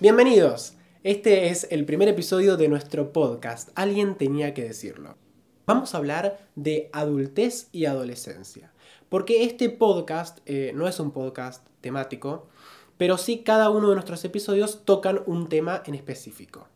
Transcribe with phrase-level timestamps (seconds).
[0.00, 0.78] Bienvenidos.
[1.04, 3.68] Este es el primer episodio de nuestro podcast.
[3.74, 5.18] Alguien tenía que decirlo.
[5.66, 8.72] Vamos a hablar de adultez y adolescencia.
[9.10, 12.48] Porque este podcast eh, no es un podcast temático,
[12.96, 16.66] pero sí cada uno de nuestros episodios tocan un tema en específico.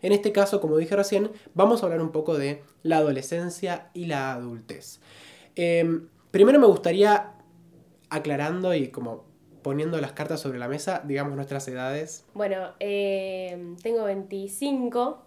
[0.00, 4.06] En este caso, como dije recién, vamos a hablar un poco de la adolescencia y
[4.06, 5.00] la adultez.
[5.54, 7.34] Em, primero me gustaría
[8.08, 9.29] aclarando y como
[9.62, 12.24] poniendo las cartas sobre la mesa, digamos nuestras edades.
[12.34, 15.22] Bueno, eh, tengo 25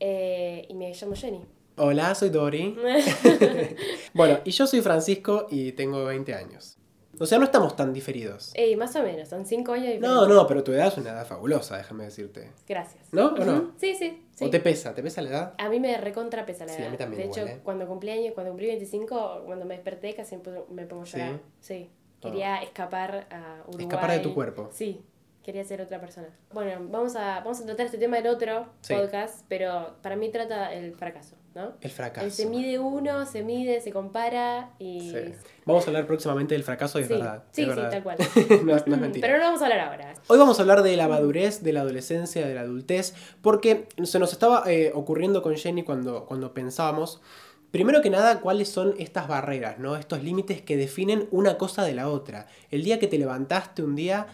[0.00, 1.44] eh, y me llamo Jenny.
[1.76, 2.76] Hola, soy Dori.
[4.14, 6.76] bueno, y yo soy Francisco y tengo 20 años.
[7.20, 8.52] O sea, no estamos tan diferidos.
[8.54, 11.10] Ey, más o menos, son 5 años de No, no, pero tu edad es una
[11.10, 12.50] edad fabulosa, déjame decirte.
[12.68, 13.02] Gracias.
[13.10, 13.28] ¿No?
[13.28, 13.72] ¿O no?
[13.76, 14.22] Sí, sí.
[14.34, 14.44] sí.
[14.44, 14.94] ¿O te pesa?
[14.94, 15.54] ¿Te pesa la edad?
[15.58, 16.90] A mí me recontra pesa la Sí, a edad.
[16.92, 17.60] mí también De igual, hecho, ¿eh?
[17.64, 20.36] cuando cumplí años, cuando cumplí 25, cuando me desperté casi
[20.70, 21.16] me pongo a ¿Sí?
[21.18, 21.40] llorar.
[21.60, 21.90] Sí.
[22.20, 23.84] Quería escapar a Uruguay.
[23.86, 24.68] Escapar de tu cuerpo.
[24.72, 25.00] Sí.
[25.42, 26.28] Quería ser otra persona.
[26.52, 28.92] Bueno, vamos a, vamos a tratar este tema en otro Sí.
[28.94, 31.72] podcast, pero para mí trata el fracaso, ¿no?
[31.80, 32.26] El fracaso.
[32.26, 35.10] El se mide uno, se mide, se compara y...
[35.10, 35.34] Sí.
[35.64, 37.44] Vamos a hablar próximamente del fracaso y es Sí, verdad.
[37.50, 38.18] sí, es sí, tal cual.
[38.62, 39.26] no, no es mentira.
[39.26, 40.12] Pero no vamos a hablar ahora.
[40.26, 44.18] Hoy vamos a hablar de la madurez, de la adolescencia, de la adultez, porque se
[44.18, 47.22] nos estaba eh, ocurriendo con Jenny cuando, cuando pensábamos,
[47.70, 49.96] primero que nada, cuáles son estas barreras, ¿no?
[49.96, 52.46] Estos límites que definen una cosa de la otra.
[52.70, 54.26] El día que te levantaste un día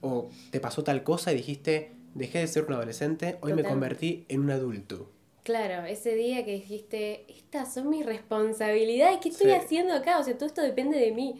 [0.00, 4.24] o te pasó tal cosa y dijiste, dejé de ser un adolescente, hoy me convertí
[4.28, 5.08] en un adulto.
[5.44, 9.54] Claro, ese día que dijiste, estas son mis responsabilidades, ¿qué estoy Sí.
[9.56, 10.18] haciendo acá?
[10.18, 11.36] O sea, todo esto depende de mí.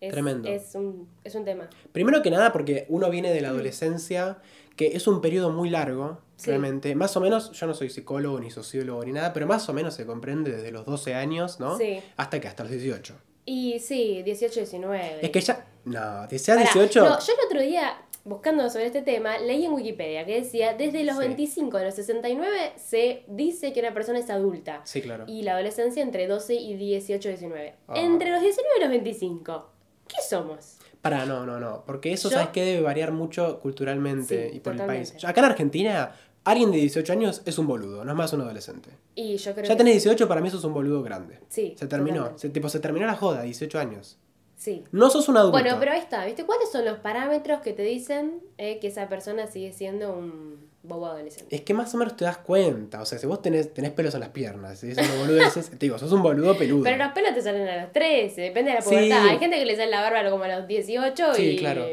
[0.00, 0.48] Es, Tremendo.
[0.48, 1.68] Es un, es un tema.
[1.92, 4.38] Primero que nada, porque uno viene de la adolescencia,
[4.78, 6.50] que es un periodo muy largo, Sí.
[6.50, 6.94] realmente.
[6.94, 9.92] Más o menos, yo no soy psicólogo ni sociólogo ni nada, pero más o menos
[9.94, 11.76] se comprende desde los 12 años, ¿no?
[11.76, 12.00] Sí.
[12.16, 13.14] Hasta que hasta los 18.
[13.44, 15.18] Y sí, 18, 19.
[15.20, 15.66] Es que ya.
[15.84, 17.00] No, de sea Pará, 18.
[17.00, 21.02] No, yo el otro día, buscando sobre este tema, leí en Wikipedia que decía, desde
[21.02, 21.20] los Sí.
[21.22, 24.82] 25 a los 69 se dice que una persona es adulta.
[24.84, 25.24] Sí, claro.
[25.26, 27.74] Y la adolescencia entre 12 y 18, 19.
[27.88, 27.94] Ah.
[27.96, 29.70] Entre los 19 y los 25,
[30.06, 30.77] ¿qué somos?
[31.10, 31.84] Pará, no, no, no.
[31.86, 32.64] Porque eso, Yo- ¿sabes qué?
[32.64, 35.14] Debe variar mucho culturalmente Sí, y por el país.
[35.24, 36.12] Acá en Argentina,
[36.44, 38.90] alguien de 18 años es un boludo, no es más un adolescente.
[39.14, 39.78] Y yo creo Ya que...
[39.78, 41.40] tenés 18, para mí sos un boludo grande.
[41.48, 42.16] Sí, Se terminó.
[42.16, 42.40] totalmente.
[42.40, 44.18] Se, tipo, se terminó la joda, 18 años.
[44.56, 44.84] Sí.
[44.92, 45.58] No sos un adulto.
[45.58, 46.44] Bueno, pero ahí está, ¿viste?
[46.44, 51.06] ¿Cuáles son los parámetros que te dicen eh, que esa persona sigue siendo un bobo
[51.06, 51.54] adolescente?
[51.54, 53.00] Es que más o menos te das cuenta.
[53.02, 55.98] O sea, si vos tenés, tenés pelos en las piernas, y dices boludeces, te digo,
[55.98, 56.84] sos un boludo peludo.
[56.84, 58.88] Pero los pelos te salen a los 13, depende de la Sí.
[58.90, 59.28] pubertad.
[59.28, 61.56] Hay gente que le sale la barba como a los 18 Sí, y...
[61.58, 61.84] claro.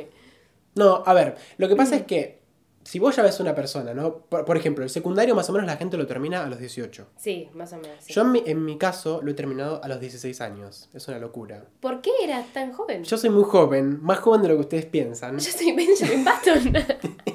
[0.76, 1.78] No, a ver, lo que Mm.
[1.78, 2.44] pasa es que
[2.84, 4.18] si vos ya ves una persona, ¿no?
[4.18, 7.08] Por, por ejemplo, el secundario más o menos la gente lo termina a los 18.
[7.18, 7.96] Sí, más o menos.
[8.02, 8.14] sí.
[8.14, 10.88] Yo en mi, en mi caso lo he terminado a los 16 años.
[10.94, 11.66] Es una locura.
[11.80, 13.04] ¿Por qué eras tan joven?
[13.04, 15.40] Yo soy muy joven, más joven de lo que ustedes piensan.
[15.40, 16.74] Yo soy Benjamin Button.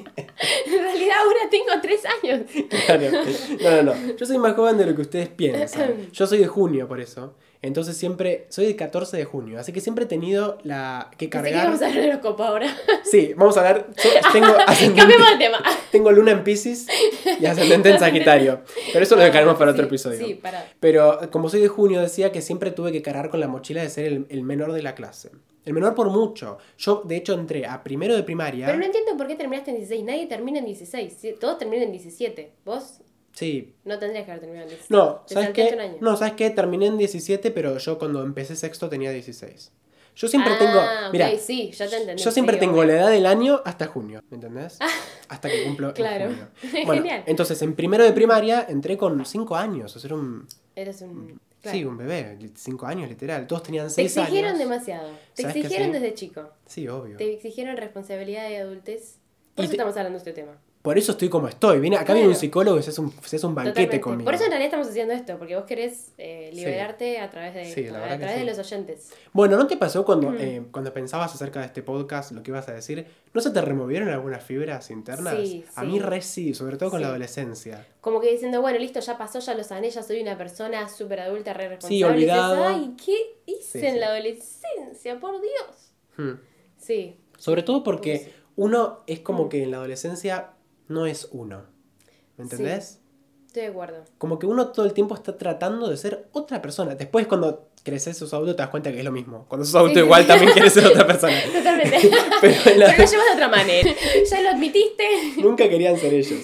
[1.11, 2.41] ahora tengo 3 años.
[2.85, 3.11] Claro.
[3.61, 4.15] No, no, no.
[4.15, 6.09] Yo soy más joven de lo que ustedes piensan.
[6.11, 7.33] Yo soy de junio, por eso.
[7.63, 8.47] Entonces siempre.
[8.49, 9.59] Soy del 14 de junio.
[9.59, 11.11] Así que siempre he tenido la.
[11.17, 11.53] que cargar.
[11.53, 12.75] íbamos a hablar de horóscopo ahora.
[13.03, 13.87] Sí, vamos a hablar.
[14.03, 14.47] yo tengo
[14.95, 15.61] Cambiemos de tema.
[15.91, 16.87] Tengo luna en Pisces
[17.39, 18.61] y ascendente en Sagitario.
[18.93, 20.25] Pero eso lo dejaremos para otro episodio.
[20.25, 20.65] Sí, para.
[20.79, 23.89] Pero como soy de junio, decía que siempre tuve que cargar con la mochila de
[23.89, 25.31] ser el, el menor de la clase.
[25.65, 26.57] El menor por mucho.
[26.77, 28.65] Yo, de hecho, entré a primero de primaria.
[28.65, 30.03] Pero no entiendo por qué terminaste en 16.
[30.05, 31.13] Nadie termina en 16.
[31.19, 32.51] sí, Todos terminan en 17.
[32.65, 33.01] Vos
[33.33, 33.73] Sí.
[33.85, 34.91] no tendrías que haber terminado en 16.
[34.91, 35.71] No, Te ¿sabes qué?
[35.73, 35.97] un año.
[36.01, 36.49] No, ¿sabes qué?
[36.49, 39.71] Terminé en 17, pero yo cuando empecé sexto tenía 16.
[40.13, 41.11] Yo siempre ah, tengo.
[41.13, 42.21] Mira, sí, ya te entendí.
[42.21, 44.77] yo siempre sí, tengo la edad del año hasta junio, ¿me entendés?
[45.29, 46.25] Hasta que cumplo en Claro.
[46.25, 46.47] junio.
[46.85, 47.23] Bueno, Genial.
[47.27, 50.45] entonces en primero de primaria entré con 5 años, o sea, era un.
[50.75, 51.39] Eres un...
[51.61, 51.77] claro.
[51.77, 53.47] Sí, un bebé, 5 años literal.
[53.47, 54.27] Todos tenían Te 6 años.
[54.27, 55.09] exigieron demasiado.
[55.33, 56.49] Te ¿Sabes que exigieron desde chico.
[56.65, 57.15] Sí, obvio.
[57.15, 59.15] Te exigieron responsabilidad y adultez.
[59.55, 60.57] Por Y eso te- estamos hablando de este tema.
[60.81, 61.79] Por eso estoy como estoy.
[61.79, 64.01] Viene, acá viene un psicólogo y se hace un, se hace un banquete Totalmente.
[64.01, 64.25] conmigo.
[64.25, 66.57] Por eso en realidad estamos haciendo esto, porque vos querés eh, Sí.
[66.57, 69.11] liberarte a través de, Sí, a través de los oyentes.
[69.31, 72.67] Bueno, ¿no te pasó cuando, eh, cuando pensabas acerca de este podcast, lo que ibas
[72.67, 73.05] a decir?
[73.33, 75.35] ¿No se te removieron algunas fibras internas?
[75.37, 77.85] Sí, A mí re sí, sobre todo con la adolescencia.
[78.01, 81.19] Como que diciendo, bueno, listo, ya pasó, ya lo sané, ya soy una persona súper
[81.19, 82.15] adulta, re responsable.
[82.17, 85.19] Sí, dices, Ay, ¿qué hice en la adolescencia?
[85.19, 85.93] Por Dios.
[86.17, 86.39] Hmm.
[86.77, 87.17] Sí.
[87.37, 89.49] Sobre todo porque uno es como Mm.
[89.49, 90.51] que en la adolescencia
[90.91, 91.63] no es uno.
[92.37, 92.99] ¿Me entendés?
[93.47, 94.03] Estoy de acuerdo.
[94.17, 96.95] Como que uno todo el tiempo está tratando de ser otra persona.
[96.95, 99.45] Después cuando creces sos adulto te das cuenta que es lo mismo.
[99.49, 100.27] Cuando sos Sí, sí, igual sí.
[100.29, 101.35] también quieres ser otra persona.
[101.53, 101.97] Totalmente.
[102.41, 103.91] Pero la- Pero lo llevas de otra manera.
[104.29, 105.03] Ya lo admitiste.
[105.37, 106.39] Nunca querían ser ellos.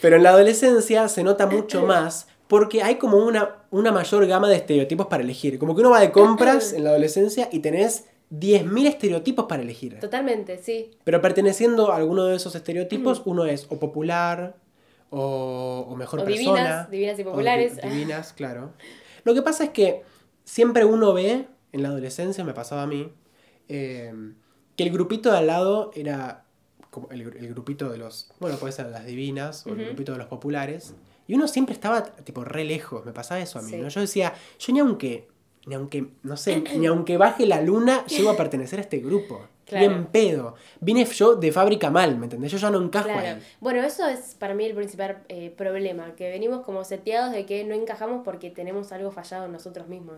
[0.00, 4.48] Pero en la adolescencia se nota mucho más porque hay como una, una mayor gama
[4.48, 5.58] de estereotipos para elegir.
[5.58, 9.98] Como que uno va de compras en la adolescencia y tenés 10.000 estereotipos para elegir.
[10.00, 10.90] Totalmente, sí.
[11.04, 14.56] Pero perteneciendo a alguno de esos estereotipos, uno es o popular,
[15.10, 16.44] o, o mejor O persona.
[16.52, 17.80] divinas, divinas y o di- populares.
[17.82, 18.72] divinas, claro.
[19.24, 20.02] Lo que pasa es que
[20.44, 23.12] siempre uno ve, en la adolescencia me pasaba a mí,
[23.68, 24.12] eh,
[24.76, 26.44] que el grupito de al lado era
[26.90, 30.18] como el, el grupito de los, bueno, puede ser las divinas o el grupito de
[30.18, 30.94] los populares.
[31.28, 33.76] Y uno siempre estaba tipo re lejos, me pasaba eso a mí, Sí.
[33.76, 33.88] ¿no?
[33.88, 35.28] Yo decía, yo ni aunque,
[35.66, 39.46] ni aunque, no sé, ni aunque baje la luna, llego a pertenecer a este grupo.
[39.66, 39.88] Claro.
[39.88, 40.56] Bien pedo.
[40.80, 42.50] Vine yo de fábrica mal, ¿me entendés?
[42.50, 43.20] Yo ya no encajo Claro.
[43.36, 43.42] ahí.
[43.60, 47.62] Bueno, eso es para mí el principal eh, problema, que venimos como seteados de que
[47.62, 50.16] no encajamos porque tenemos algo fallado en nosotros mismos.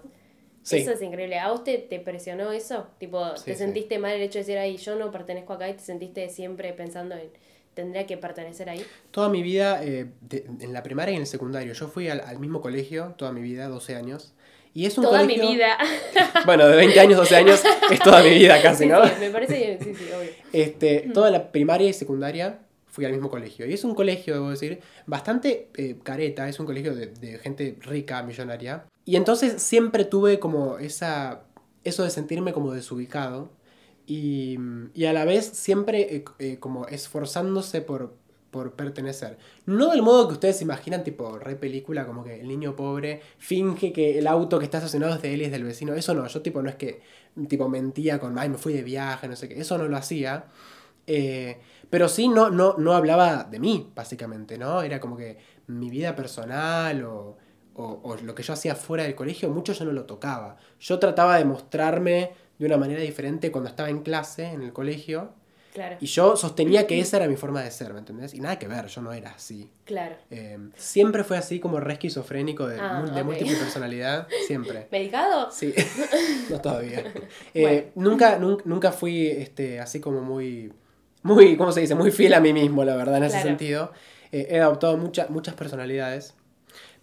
[0.63, 0.79] Sí.
[0.79, 1.39] Eso es increíble.
[1.39, 2.87] ¿A vos te, te presionó eso?
[2.99, 3.59] Tipo, Sí, ¿te sí.
[3.59, 6.73] sentiste mal el hecho de decir, ahí yo no pertenezco acá y te sentiste siempre
[6.73, 7.29] pensando en,
[7.75, 8.83] tendría que pertenecer ahí?
[9.11, 12.21] Toda mi vida, eh, de- en la primaria y en el secundario, yo fui al,
[12.21, 14.33] al mismo colegio, toda mi vida, 12 años.
[14.75, 15.45] Y es un Toda colegio...
[15.45, 15.77] mi vida.
[16.47, 19.05] Bueno, de 20 años, 12 años, es toda mi vida casi, Sí, ¿no?
[19.07, 20.31] sí, me parece bien, sí, sí, obvio.
[20.53, 23.67] Este, toda la primaria y secundaria fui al mismo colegio.
[23.67, 27.77] Y es un colegio, debo decir, bastante eh, careta, es un colegio de, de gente
[27.83, 28.85] rica, millonaria.
[29.05, 31.45] Y entonces siempre tuve como esa,
[31.85, 33.51] eso de sentirme como desubicado.
[34.07, 34.59] Y,
[34.95, 38.15] y a la vez siempre eh, eh, como esforzándose por,
[38.53, 39.39] por pertenecer.
[39.65, 43.93] No del modo que ustedes imaginan, tipo re película, como que el niño pobre finge
[43.95, 45.95] que el auto que está estacionado es de él y es del vecino.
[45.95, 47.01] Eso no, yo tipo no es que
[47.49, 49.59] tipo mentía con, ay, me fui de viaje, no sé qué.
[49.59, 50.45] Eso no lo hacía.
[51.07, 51.59] Eh,
[51.91, 54.83] pero sí no, no, no hablaba de mí, básicamente, ¿no?
[54.83, 57.39] Era como que mi vida personal o,
[57.75, 60.59] o, o lo que yo hacía fuera del colegio, mucho yo no lo tocaba.
[60.79, 65.33] Yo trataba de mostrarme de una manera diferente cuando estaba en clase, en el colegio,
[65.73, 68.35] Claro, y yo sostenía que esa era mi forma de ser, ¿me entendés?
[68.35, 69.71] Y nada que ver, yo no era así.
[69.87, 70.17] claro.
[70.31, 73.27] Eh, siempre fue así como re esquizofrénico de, Ah, de ok.
[73.27, 74.89] múltiple personalidad, siempre.
[74.93, 75.51] ¿Medicado?
[75.51, 75.73] Sí,
[76.51, 77.05] no todavía.
[77.55, 80.73] Eh, nunca, nunca, nunca fui este, así como muy,
[81.23, 81.95] muy, ¿cómo se dice?
[81.95, 83.93] Muy fiel a mí mismo, la verdad, en ese sentido.
[84.31, 86.35] Eh, he adoptado mucha- muchas personalidades.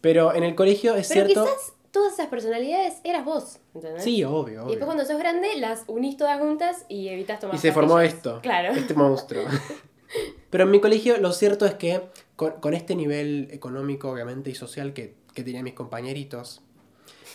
[0.01, 1.43] Pero en el colegio es Pero cierto...
[1.45, 4.03] quizás todas esas personalidades eras vos, ¿entendés?
[4.03, 4.65] Sí, obvio, Y obvio.
[4.69, 8.39] después cuando sos grande las unís todas juntas y evitas tomar Y se formó esto,
[8.41, 8.73] Claro.
[8.73, 9.43] este monstruo.
[10.49, 12.01] Pero en mi colegio lo cierto es que
[12.35, 16.61] con, con este nivel económico, obviamente, y social que, que tenían mis compañeritos,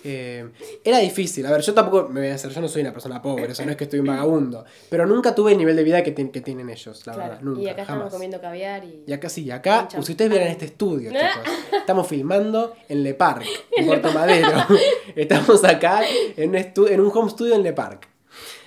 [0.07, 0.51] eh,
[0.85, 1.47] era difícil.
[1.47, 3.55] A ver, yo tampoco me voy a hacer, yo no soy una persona pobre, o
[3.55, 6.11] sea, no es que estoy un vagabundo, pero nunca tuve el nivel de vida que,
[6.13, 7.29] ten- que tienen ellos, la Claro.
[7.31, 7.89] verdad, nunca, y acá jamás.
[7.97, 9.05] estamos comiendo caviar y...
[9.07, 10.03] Y acá sí, y acá, Concha.
[10.03, 13.45] si ustedes vieran este estudio, chicos, estamos filmando en Le Parc,
[13.77, 14.49] en Puerto Madero.
[15.17, 16.03] estamos acá
[16.37, 16.57] en un,
[16.89, 18.09] en un home studio en Le Parc.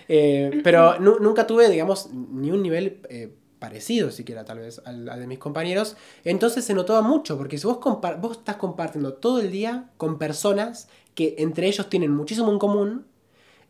[0.09, 5.09] Eh, pero nu- nunca tuve, digamos, ni un nivel eh, parecido siquiera, tal vez, al,
[5.09, 5.97] al de mis compañeros.
[6.23, 7.79] Entonces se notaba mucho, porque si vos,
[8.19, 13.05] vos estás compartiendo todo el día con personas que entre ellos tienen muchísimo en común,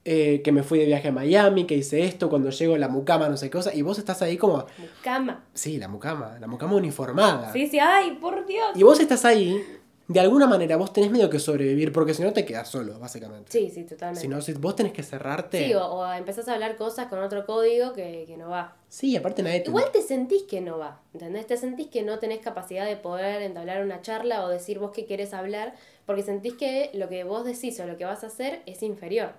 [0.10, 3.28] eh, que me fui de viaje a Miami, que hice esto, cuando llego la mucama,
[3.28, 4.66] no sé qué cosa, y vos estás ahí como,
[5.04, 5.44] Cama.
[5.54, 7.52] sí, la mucama, la mucama uniformada.
[7.52, 8.70] Sí, sí, ay, por Dios.
[8.76, 9.62] Y vos estás ahí,
[10.08, 13.52] de alguna manera vos tenés medio que sobrevivir, porque si no te quedas solo, básicamente.
[13.52, 14.22] Sí, sí, totalmente.
[14.22, 15.68] Si no, si vos tenés que cerrarte.
[15.68, 18.78] Sí, o, o empezás a hablar cosas con otro código que, que no va.
[18.88, 19.70] Sí, aparte nadie te...
[19.70, 21.46] Igual te sentís que no va, ¿entendés?
[21.46, 25.06] Te sentís que no tenés capacidad de poder entablar una charla o decir vos qué
[25.06, 28.62] querés hablar, porque sentís que lo que vos decís o lo que vas a hacer
[28.66, 29.32] es inferior.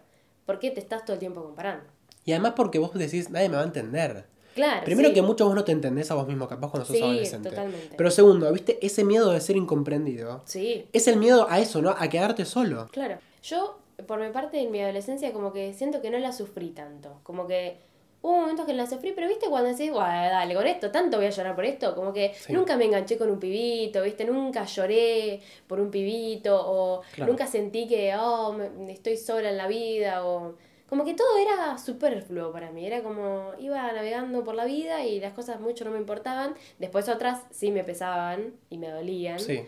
[0.44, 1.84] ¿Por qué te estás todo el tiempo comparando?
[2.26, 4.26] Y además porque vos decís, nadie me va a entender.
[4.58, 4.84] Claro.
[4.84, 5.14] Primero sí.
[5.14, 7.50] que mucho vos no te entendés a vos mismo, capaz cuando sos Sí, adolescente.
[7.50, 7.94] totalmente.
[7.96, 8.84] Pero segundo, ¿viste?
[8.84, 10.42] Ese miedo de ser incomprendido.
[10.46, 11.94] Sí, Es el miedo a eso, ¿no?
[11.96, 12.88] A quedarte solo.
[12.90, 13.18] claro.
[13.42, 17.20] Yo, por mi parte, en mi adolescencia, como que siento que no la sufrí tanto.
[17.22, 17.76] Como que
[18.20, 21.26] hubo momentos que la sufrí, pero viste cuando decís, "Buah, dale, con esto, tanto voy
[21.26, 21.94] a llorar por esto.
[21.94, 22.52] Como que Sí.
[22.52, 27.30] nunca me enganché con un pibito, viste, nunca lloré por un pibito, o Claro.
[27.30, 30.56] nunca sentí que, oh, me- estoy sola en la vida, o.
[30.88, 35.20] Como que todo era superfluo para mí, era como iba navegando por la vida y
[35.20, 39.38] las cosas mucho no me importaban, después otras sí me pesaban y me dolían.
[39.38, 39.60] Sí,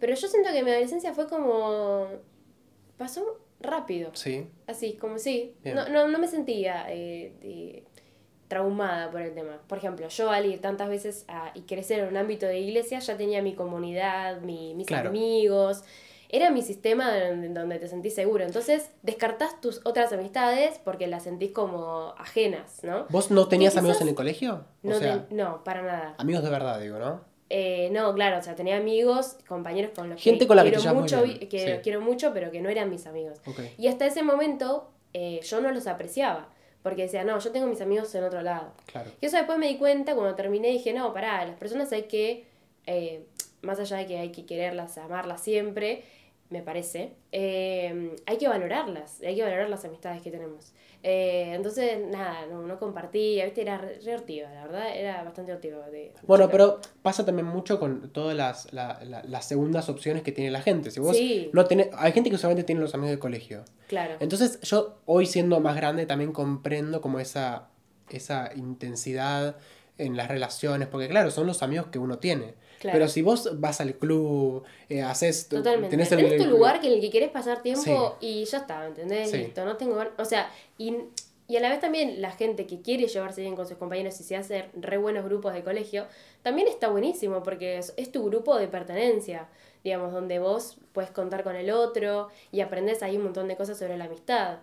[0.00, 2.06] Pero yo siento que mi adolescencia fue como.
[2.96, 4.10] pasó rápido.
[4.14, 4.46] sí.
[4.66, 5.54] Así, como sí.
[5.64, 7.84] No, no, no me sentía eh, eh,
[8.48, 9.60] traumada por el tema.
[9.68, 12.98] Por ejemplo, yo al ir tantas veces a, y crecer en un ámbito de iglesia
[13.00, 15.10] ya tenía mi comunidad, mi- mis Claro.
[15.10, 15.84] amigos.
[16.28, 18.44] Era mi sistema en donde te sentís seguro.
[18.44, 23.06] Entonces, descartás tus otras amistades porque las sentís como ajenas, ¿no?
[23.10, 24.64] ¿Vos no tenías amigos en el colegio?
[24.82, 26.14] O No, sea, no para nada.
[26.18, 27.20] amigos de verdad, digo, ¿no?
[27.50, 30.72] Eh, no, claro, o sea, tenía amigos, compañeros con los Gente que con la que
[30.72, 31.80] quiero mucho, que sí.
[31.82, 33.38] quiero mucho, pero que no eran mis amigos.
[33.78, 36.48] Y hasta ese momento eh, yo no los apreciaba,
[36.82, 38.72] porque decía, no, yo tengo mis amigos en otro lado.
[38.86, 39.10] Claro.
[39.20, 42.46] Y eso después me di cuenta cuando terminé, dije, no, pará, las personas hay que,
[42.86, 43.26] eh,
[43.64, 46.04] más allá de que hay que quererlas, amarlas siempre,
[46.50, 50.72] me parece, eh, hay que valorarlas, hay que valorar las amistades que tenemos.
[51.02, 53.62] Eh, entonces, nada, no, no compartía, ¿viste?
[53.62, 55.82] Era re, la verdad, era bastante divertido.
[55.90, 60.32] De, Bueno, pero pasa también mucho con todas las, la- la- las segundas opciones que
[60.32, 60.90] tiene la gente.
[60.90, 61.50] Si vos Sí.
[61.52, 63.64] no tenés, hay gente que solamente tiene los amigos de colegio.
[63.88, 64.14] Claro.
[64.20, 67.68] Entonces yo hoy siendo más grande también comprendo como esa,
[68.10, 69.56] esa intensidad
[69.98, 72.54] en las relaciones, porque claro, son los amigos que uno tiene.
[72.84, 72.98] Claro.
[72.98, 75.48] Pero si vos vas al club, eh, haces...
[75.48, 75.88] Totalmente.
[75.88, 79.30] tenés Tenés, tu lugar que en el que querés pasar tiempo y ya está, ¿entendés?
[79.30, 79.38] Sí.
[79.38, 79.98] Listo, no tengo...
[80.18, 80.94] O sea, y,
[81.48, 84.24] y a la vez también la gente que quiere llevarse bien con sus compañeros y
[84.24, 86.04] se hace re buenos grupos de colegio,
[86.42, 89.48] también está buenísimo porque es, es tu grupo de pertenencia,
[89.82, 93.78] digamos, donde vos puedes contar con el otro y aprendes ahí un montón de cosas
[93.78, 94.58] sobre la amistad.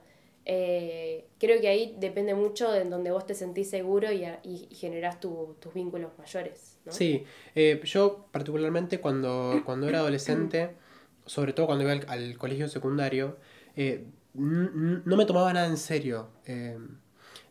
[0.46, 4.68] Eh, creo que ahí depende mucho de donde vos te sentís seguro y, a- y,
[4.70, 6.92] y generás tu- tus vínculos mayores, ¿no?
[6.92, 7.24] Sí,
[7.56, 10.76] eh, yo particularmente cuando, cuando era adolescente,
[11.26, 13.38] sobre todo cuando iba al, al colegio secundario,
[13.76, 16.30] eh, no me tomaba nada en serio.
[16.46, 16.78] Eh,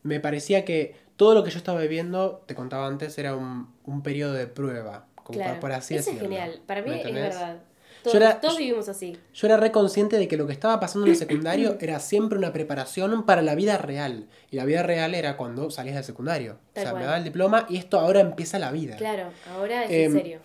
[0.02, 4.02] me parecía que todo lo que yo estaba viviendo, te contaba antes, era un, un
[4.02, 6.36] periodo de prueba, como Claro, por, por así eso decirlo.
[6.36, 6.62] es genial.
[6.66, 7.62] Para mí ¿Me es verdad.
[8.04, 9.18] Yo Todos, era- todos vivimos así.
[9.34, 12.38] Yo era re consciente de que lo que estaba pasando en el secundario era siempre
[12.38, 14.28] una preparación para la vida real.
[14.50, 16.58] Y la vida real era cuando salías del secundario.
[16.72, 17.00] Tal o sea, cual.
[17.02, 18.96] me daba el diploma y esto ahora empieza la vida.
[18.96, 20.38] Claro, ahora es Em, en serio.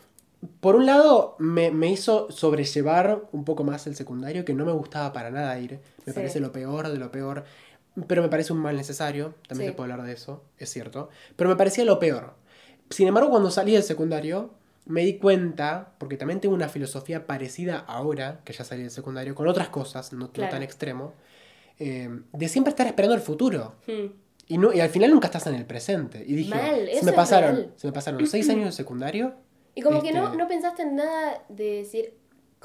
[0.59, 4.71] Por un lado, me, me hizo sobrellevar un poco más el secundario, que no me
[4.74, 5.79] gustaba para nada ir.
[6.05, 6.19] Me Sí.
[6.19, 7.45] parece lo peor de lo peor.
[8.07, 9.35] Pero me parece un mal necesario.
[9.47, 9.71] También Sí.
[9.74, 11.09] se puede hablar de eso, es cierto.
[11.38, 12.33] Pero me parecía lo peor.
[12.89, 14.51] Sin embargo, cuando salí del secundario,
[14.85, 19.35] me di cuenta, porque también tengo una filosofía parecida ahora, que ya salí del secundario,
[19.35, 21.13] con otras cosas, no, tan extremo,
[21.79, 23.75] eh, de siempre estar esperando el futuro.
[23.87, 24.13] Hmm.
[24.47, 26.23] Y, no, y al final nunca estás en el presente.
[26.25, 29.33] Y dije, Mal, se, me pasaron, se me pasaron seis años de secundario.
[29.73, 32.13] Y como que no, este, no pensaste en nada de decir.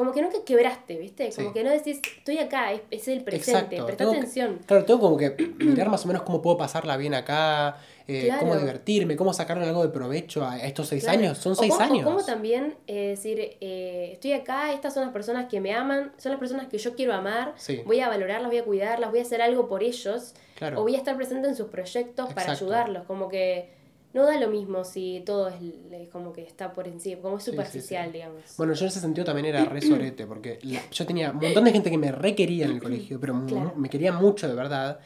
[0.00, 1.28] Como que nunca quebraste, ¿viste?
[1.36, 1.52] Como Sí.
[1.52, 3.84] que no decís, estoy acá, es, es el presente, Exacto.
[3.84, 4.58] presta tengo que- atención.
[4.64, 5.28] claro, tengo como que
[5.58, 7.76] mirar más o menos cómo puedo pasarla bien acá,
[8.08, 8.40] eh, Claro.
[8.40, 11.18] cómo divertirme, cómo sacarle algo de provecho a estos seis Claro.
[11.18, 11.36] años.
[11.36, 12.06] Son O seis cómo- años.
[12.06, 16.12] O como también eh, decir, eh, estoy acá, estas son las personas que me aman,
[16.16, 17.82] son las personas que yo quiero amar, Sí.
[17.84, 20.80] voy a valorarlas, voy a cuidarlas, voy a hacer algo por ellos, Claro.
[20.80, 23.68] o voy a estar presente en sus proyectos para ayudarlos, como que
[24.12, 25.54] no da lo mismo si todo es,
[25.92, 28.12] es como que está por encima, como es Sí, sí, superficial, sí.
[28.14, 28.42] digamos.
[28.56, 31.64] Bueno, yo en ese sentido también era re sorete, porque la- yo tenía un montón
[31.64, 33.72] de gente que me requería en el colegio, pero Claro.
[33.76, 34.98] me quería mucho de verdad.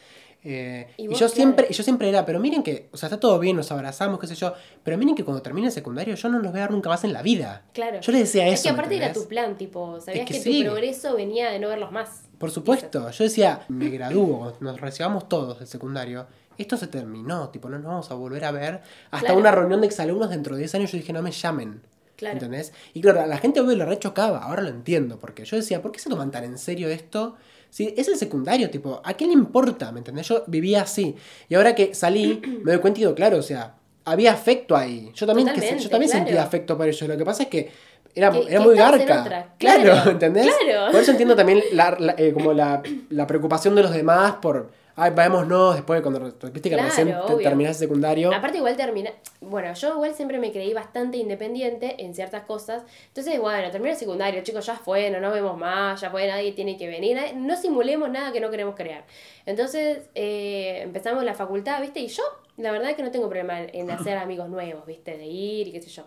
[0.47, 1.29] Eh, Y yo claro.
[1.31, 4.27] siempre, yo siempre era, pero miren que, o sea, está todo bien, nos abrazamos, qué
[4.27, 6.71] sé yo, pero miren que cuando termine el secundario yo no los voy a ver
[6.71, 7.63] nunca más en la vida.
[7.73, 7.99] Claro.
[8.03, 8.55] Yo les decía eso.
[8.55, 10.59] es que ¿me aparte era tu plan, tipo, sabías que que, sí.
[10.59, 12.25] tu progreso venía de no verlos más.
[12.37, 16.27] Por supuesto, yo decía, me gradúo, nos recibamos todos del secundario,
[16.59, 18.81] esto se terminó, tipo, no nos vamos a volver a ver
[19.11, 19.41] hasta Claro.
[19.41, 21.83] una reunión de exalumnos dentro de 10 años, yo dije, no me llamen.
[22.17, 22.35] Claro.
[22.35, 22.73] ¿Entendés?
[22.95, 25.99] Y claro, la gente obvio le rechocaba, ahora lo entiendo, porque yo decía, ¿por qué
[25.99, 27.35] se toman tan en serio esto?
[27.71, 29.91] Si es el secundario, tipo, ¿a qué le importa?
[29.91, 30.29] ¿Me entendés?
[30.29, 31.17] Yo vivía así.
[31.49, 35.11] Y ahora que salí, me doy cuenta y digo, claro, o sea, había afecto ahí.
[35.15, 36.25] Yo también, que, yo también claro.
[36.27, 37.09] sentía afecto por ellos.
[37.09, 37.73] Lo que pasa es que
[38.15, 39.25] era, Que- era que muy garca.
[39.59, 40.49] Claro, Claro, ¿entendés?
[40.65, 40.93] claro.
[40.93, 42.81] Por eso entiendo también la, la- eh, como la,
[43.11, 47.43] la preocupación de los demás por, ay, vámonos después de cuando que Claro, recién te-
[47.43, 48.33] terminás secundario.
[48.35, 49.11] Aparte igual termina,
[49.41, 52.83] bueno, yo igual siempre me creí bastante independiente en ciertas cosas.
[53.09, 56.77] Entonces, bueno, termina secundario, chicos, ya fue, no nos vemos más, ya fue, nadie tiene
[56.77, 59.05] que venir, no simulemos nada que no queremos crear.
[59.47, 62.01] Entonces, eh, empezamos la facultad, ¿viste?
[62.01, 62.23] Y yo,
[62.57, 65.17] la verdad es que no tengo problema en, hacer amigos nuevos, ¿viste?
[65.17, 66.05] De ir y qué sé yo.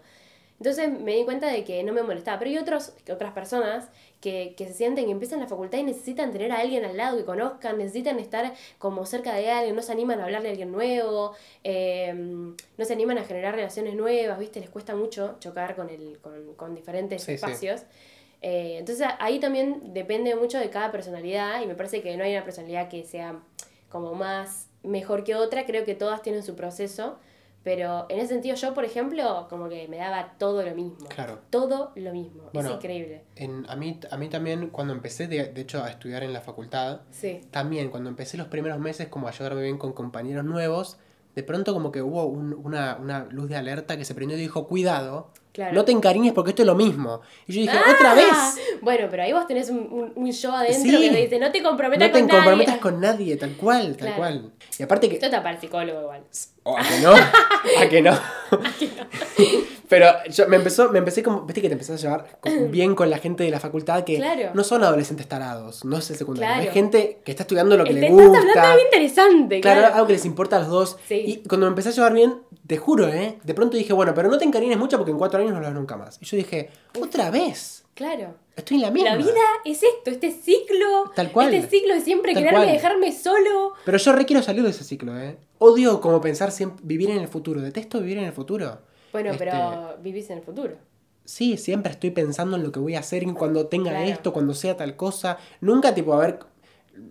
[0.59, 2.39] Entonces me di cuenta de que no me molestaba.
[2.39, 3.89] Pero hay otros, otras personas
[4.27, 7.17] que, que se sienten que empiezan la facultad y necesitan tener a alguien al lado
[7.17, 10.71] que conozcan, necesitan estar como cerca de alguien, no se animan a hablarle a alguien
[10.71, 14.59] nuevo, eh, no se animan a generar relaciones nuevas, ¿viste?
[14.59, 17.33] Les cuesta mucho chocar con, el, con, con diferentes Sí, sí.
[17.35, 17.83] espacios.
[18.41, 22.33] Eh, entonces ahí también depende mucho de cada personalidad y me parece que no hay
[22.35, 23.39] una personalidad que sea
[23.89, 27.17] como más mejor que otra, creo que todas tienen su proceso,
[27.67, 31.09] pero en ese sentido yo, por ejemplo, como que me daba todo lo mismo.
[31.09, 31.39] Claro.
[31.49, 32.43] Todo lo mismo.
[32.53, 32.69] Bueno.
[32.69, 33.25] es increíble.
[33.35, 36.39] En, a, mí, a mí también, cuando empecé, de, de hecho, a estudiar en la
[36.39, 37.41] facultad, Sí.
[37.51, 40.97] también cuando empecé los primeros meses como a llevarme bien con compañeros nuevos,
[41.35, 44.39] de pronto como que hubo un- una, una luz de alerta que se prendió y
[44.39, 45.73] dijo, cuidado, Claro.
[45.73, 47.21] no te encariñes porque esto es lo mismo.
[47.47, 47.91] Y yo dije, ¡Ah!
[47.95, 48.27] otra vez,
[48.81, 51.01] Bueno, pero ahí vos tenés un, un, un yo adentro Sí.
[51.01, 52.37] que te dice, no te comprometas no te con nadie.
[52.37, 54.15] comprometas con nadie, tal cual, tal Claro.
[54.17, 54.51] cual.
[54.77, 55.15] Y aparte que...
[55.15, 56.23] Esto está para el psicólogo igual.
[56.61, 57.11] ¿O a que no?
[57.15, 58.19] ¿A que no?
[59.89, 62.93] Pero yo me empezó, me empecé como, viste que te empezás a llevar con- bien
[62.95, 64.51] con la gente de la facultad que Claro.
[64.53, 66.67] no son adolescentes tarados, no es el secundario, Claro.
[66.67, 68.71] es gente que está estudiando lo que le estás hablando de gusta.
[68.71, 69.95] algo interesante, Claro, claro.
[69.95, 70.97] algo que les importa a los dos.
[71.07, 71.15] Sí.
[71.25, 73.37] Y cuando me empecé a llevar bien, te juro, ¿eh?
[73.43, 75.65] De pronto dije, bueno, pero no te encariñes mucho porque en cuatro años no lo
[75.67, 76.17] ves nunca más.
[76.21, 78.35] Y yo dije, otra vez, Claro.
[78.55, 79.11] estoy en la misma.
[79.11, 79.31] La vida
[79.65, 81.11] es esto, este ciclo.
[81.15, 81.53] Tal cual.
[81.53, 82.75] Este ciclo de siempre Tal quererme cual.
[82.75, 83.73] dejarme solo.
[83.85, 85.37] Pero yo re quiero salir de ese ciclo, ¿eh?
[85.59, 87.61] Odio como pensar siempre, vivir en el futuro.
[87.61, 88.79] Detesto vivir en el futuro.
[89.11, 90.75] Bueno, Este, pero vivís en el futuro.
[91.25, 94.05] Sí, siempre estoy pensando en lo que voy a hacer y cuando tenga Claro.
[94.07, 95.37] esto, cuando sea tal cosa.
[95.61, 96.39] Nunca, tipo, a ver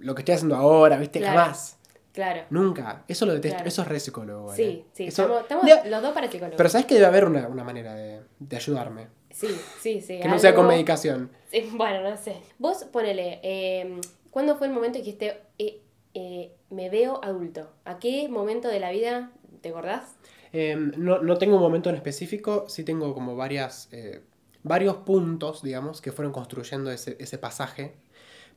[0.00, 1.18] lo que estoy haciendo ahora, ¿viste?
[1.18, 1.38] Claro.
[1.38, 1.78] Jamás.
[2.12, 2.42] Claro.
[2.48, 3.04] Nunca.
[3.08, 3.56] Eso lo detesto.
[3.56, 3.68] Claro.
[3.68, 4.56] Eso es re psicólogo, ¿eh?
[4.56, 5.04] Sí, sí.
[5.08, 6.56] Eso- Estamos, estamos Debe- los dos para psicólogos.
[6.56, 9.08] Pero sabes que debe haber una, una manera de, de ayudarme.
[9.30, 9.48] Sí,
[9.82, 10.18] sí, sí.
[10.20, 11.30] Que no sea con medicación.
[11.50, 12.36] Sí, bueno, no sé.
[12.58, 14.00] Vos ponele, eh,
[14.30, 15.82] ¿cuándo fue el momento en que dijiste, eh,
[16.14, 17.70] eh, me veo adulto?
[17.84, 20.14] ¿A qué momento de la vida te acordás?
[20.58, 24.22] Eh, no, no tengo un momento en específico, sí tengo como varias, eh,
[24.62, 27.92] varios puntos, digamos, que fueron construyendo ese, ese pasaje.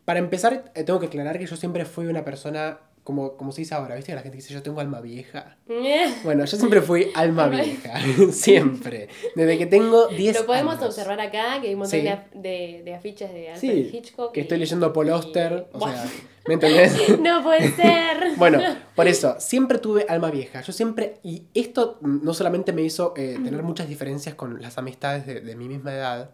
[0.06, 2.80] Para empezar, eh, tengo que aclarar que yo siempre fui una persona,
[3.10, 4.14] como, como se dice ahora, ¿viste?
[4.14, 5.58] La gente dice, yo tengo alma vieja.
[6.24, 8.00] Bueno, yo siempre fui alma vieja,
[8.32, 9.10] siempre.
[9.36, 10.86] Desde que tengo 10 Lo podemos años.
[10.90, 12.06] observar acá, que hay un montón Sí.
[12.06, 14.32] de, de, de afiches de Alfred Sí, Hitchcock.
[14.32, 16.06] que y- estoy leyendo Paul y- Auster, o sea,
[16.48, 16.94] ¿me entendés?
[17.20, 18.36] No puede ser.
[18.38, 18.62] Bueno,
[18.96, 20.62] por eso, siempre tuve alma vieja.
[20.62, 25.26] Yo siempre, y esto no solamente me hizo eh, tener muchas diferencias con las amistades
[25.26, 26.30] de, de mi misma edad,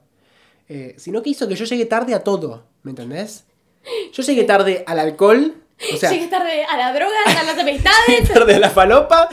[0.68, 3.46] eh, sino que hizo que yo llegue tarde a todo, ¿me entendés?
[4.12, 5.56] Yo llegué tarde al alcohol,
[5.94, 8.28] o sea, tarde a la droga, a las amistades.
[8.34, 9.30] tarde a la falopa.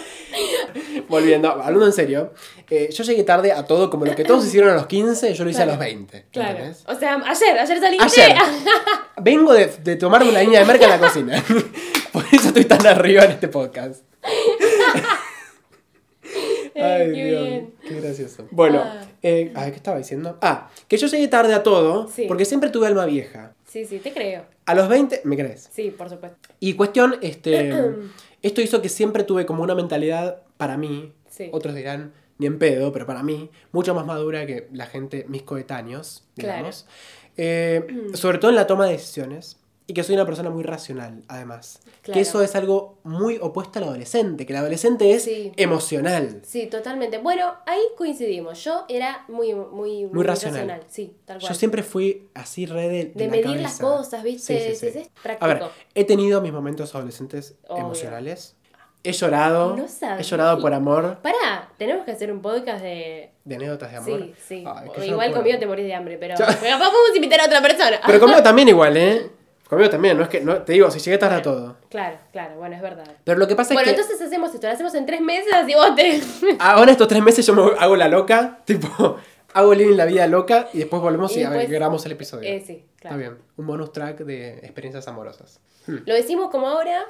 [1.09, 2.33] Volviendo, hablando en serio,
[2.71, 5.45] eh, yo llegué tarde a todo, como lo que todos hicieron a los 15, yo
[5.45, 5.73] lo hice Claro.
[5.73, 6.27] a los 20.
[6.33, 6.51] Claro.
[6.51, 6.85] ¿entendés?
[6.87, 8.23] O sea, ayer, ayer saliste.
[8.23, 8.37] Ayer.
[9.23, 11.45] Vengo de, de tomarme una línea de merca en la cocina.
[12.13, 14.03] Por eso estoy tan arriba en este podcast.
[16.75, 17.75] Ay, qué Dios, bien.
[17.87, 18.49] qué gracioso.
[18.51, 19.05] Bueno, Ah.
[19.23, 20.39] eh, ay, ¿qué estaba diciendo?
[20.41, 22.25] Ah, que yo llegué tarde a todo Sí.
[22.27, 23.53] porque siempre tuve alma vieja.
[23.69, 24.45] Sí, sí, te creo.
[24.67, 25.69] A los 20, ¿me crees?
[25.73, 26.39] Sí, por supuesto.
[26.61, 27.73] Y cuestión, este,
[28.43, 31.49] esto hizo que siempre tuve como una mentalidad para mí, Sí.
[31.53, 35.43] otros dirán ni en pedo, pero para mí, mucho más madura que la gente, mis
[35.43, 36.53] coetáneos, Claro.
[36.55, 36.87] digamos.
[37.37, 39.57] Eh, sobre todo en la toma de decisiones.
[39.87, 41.81] Y que soy una persona muy racional, además.
[42.03, 42.15] Claro.
[42.15, 45.53] Que eso es algo muy opuesto al adolescente, que el adolescente es Sí.
[45.57, 46.41] emocional.
[46.45, 47.19] Sí, totalmente.
[47.19, 48.63] Bueno, ahí coincidimos.
[48.63, 50.83] Yo era muy, muy, muy, racional.
[50.89, 51.49] Sí, tal cual.
[51.53, 54.71] Yo siempre fui así re de, De medir las cosas, ¿viste?
[54.75, 54.87] Sí, sí.
[54.87, 55.45] Es- es práctico.
[55.45, 55.63] A ver,
[55.95, 57.85] he tenido mis momentos adolescentes Obvio.
[57.85, 58.57] emocionales.
[59.05, 59.77] He llorado.
[59.77, 59.87] No
[60.19, 61.19] he llorado por amor.
[61.23, 63.33] Pará, tenemos que hacer un podcast de.
[63.45, 64.21] De anécdotas de amor.
[64.21, 64.65] Sí, sí.
[64.65, 66.37] Ay, igual conmigo te morís de hambre, pero.
[66.39, 68.01] Yo- pero capaz podemos invitar a otra persona.
[68.07, 69.29] Pero conmigo también igual, ¿eh?
[69.73, 71.79] Conmigo también, no es que, no, te digo, si llegué tarde a todo.
[71.89, 73.11] Claro, claro, bueno, es verdad.
[73.25, 75.51] Pero lo que pasa Bueno, es que entonces hacemos esto, lo hacemos en tres meses
[75.67, 76.21] y vos te.
[76.59, 79.17] ahora estos tres meses yo me hago la loca, tipo,
[79.55, 82.13] hago living la vida loca y después volvemos y, Y a ver, después- grabamos el
[82.13, 82.51] episodio.
[82.51, 83.17] Eh, sí, Está claro.
[83.17, 85.59] bien, un bonus track de experiencias amorosas.
[85.87, 87.07] Hmm, Lo decimos como ahora,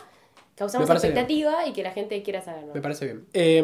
[0.55, 0.97] causamos bien.
[0.99, 2.67] expectativa y que la gente quiera saber.
[2.67, 2.75] ¿no?
[2.75, 3.27] Me parece bien.
[3.33, 3.61] Eh,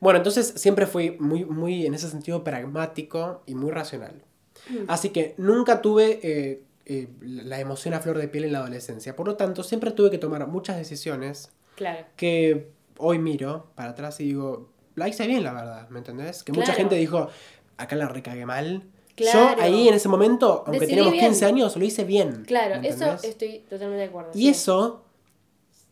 [0.00, 4.24] bueno, entonces siempre fui muy, muy, en ese sentido, pragmático y muy racional.
[4.68, 4.78] Mm.
[4.88, 9.14] Así que nunca tuve eh, eh, la emoción a flor de piel en la adolescencia.
[9.16, 12.06] Por lo tanto, siempre tuve que tomar muchas decisiones Claro.
[12.16, 16.42] que hoy miro para atrás y digo, la hice bien, la verdad, ¿me entendés?
[16.42, 17.28] Que mucha gente dijo,
[17.76, 18.84] acá la recagué mal.
[19.16, 19.56] Claro.
[19.56, 21.24] Yo ahí en ese momento, aunque Decidí teníamos bien.
[21.26, 22.44] 15 años, lo hice bien.
[22.46, 24.30] Claro, ¿me eso estoy totalmente de acuerdo.
[24.34, 24.48] Y sí.
[24.48, 25.04] eso,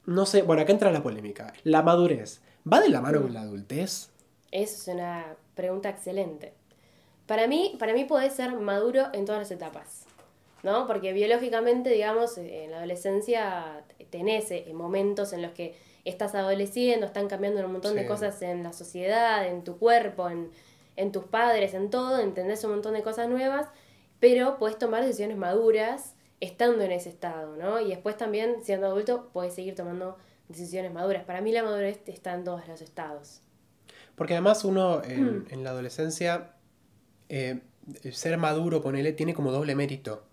[0.06, 1.52] no sé, bueno, acá entra la polémica.
[1.64, 3.22] La madurez, ¿va de la mano Mm.
[3.22, 4.10] con la adultez?
[4.50, 6.52] Eso es una pregunta excelente.
[7.26, 10.03] Para mí, para mí puede ser maduro en todas las etapas,
[10.64, 10.88] ¿no?
[10.88, 17.28] Porque biológicamente, digamos, en la adolescencia tenés eh, momentos en los que estás adoleciendo, están
[17.28, 20.50] cambiando un montón de cosas en la sociedad, en tu cuerpo, en,
[20.96, 23.68] en tus padres, en todo, entendés un montón de cosas nuevas,
[24.20, 27.80] pero puedes tomar decisiones maduras estando en ese estado, ¿no?
[27.80, 30.16] Y después también, siendo adulto, puedes seguir tomando
[30.48, 31.24] decisiones maduras.
[31.24, 33.40] Para mí la madurez está en todos los estados.
[34.14, 35.46] Porque además uno en, Mm.
[35.50, 36.52] en la adolescencia,
[37.28, 37.60] eh,
[38.12, 40.24] ser maduro, ponele, tiene como doble mérito.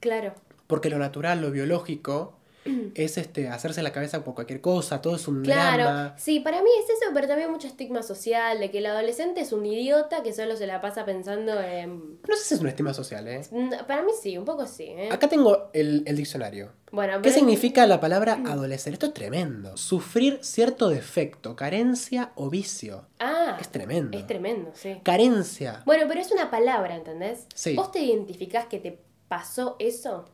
[0.00, 0.34] Claro.
[0.66, 2.34] Porque lo natural, lo biológico,
[2.94, 6.14] es este hacerse la cabeza por cualquier cosa, todo es un Claro, drama.
[6.18, 9.52] sí, para mí es eso, pero también mucho estigma social, de que el adolescente es
[9.52, 12.20] un idiota que solo se la pasa pensando en...
[12.28, 13.40] No sé si es un estima social, ¿eh?
[13.50, 14.84] Mm, Para mí sí, un poco sí.
[14.88, 15.08] ¿eh?
[15.10, 16.70] Acá tengo el, el diccionario.
[16.92, 18.92] Bueno, ¿Qué significa la palabra adolecer?
[18.92, 19.76] Esto es tremendo.
[19.78, 23.06] Sufrir cierto defecto, carencia o vicio.
[23.18, 24.18] Ah, Es tremendo.
[24.18, 25.00] es tremendo, sí.
[25.02, 25.82] Carencia.
[25.86, 27.46] Bueno, pero es una palabra, ¿entendés?
[27.54, 27.74] Sí.
[27.74, 28.98] ¿Vos te identificás que te
[29.30, 30.26] pasó eso?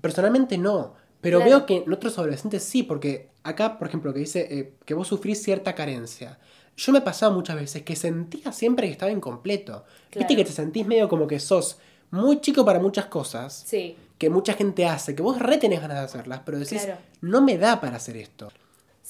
[0.00, 0.94] Personalmente no.
[1.20, 1.50] Pero Claro.
[1.50, 5.06] veo que en otros adolescentes sí, porque acá, por ejemplo, que dice eh, que vos
[5.06, 6.38] sufrís cierta carencia.
[6.76, 9.84] Yo me pasaba muchas veces que sentía siempre que estaba incompleto.
[10.16, 11.78] Viste que te sentís medio como que sos
[12.10, 15.98] muy chico para muchas cosas Sí, que mucha gente hace, que vos re tenés ganas
[15.98, 17.00] de hacerlas, pero decís, Claro.
[17.20, 18.48] no me da para hacer esto.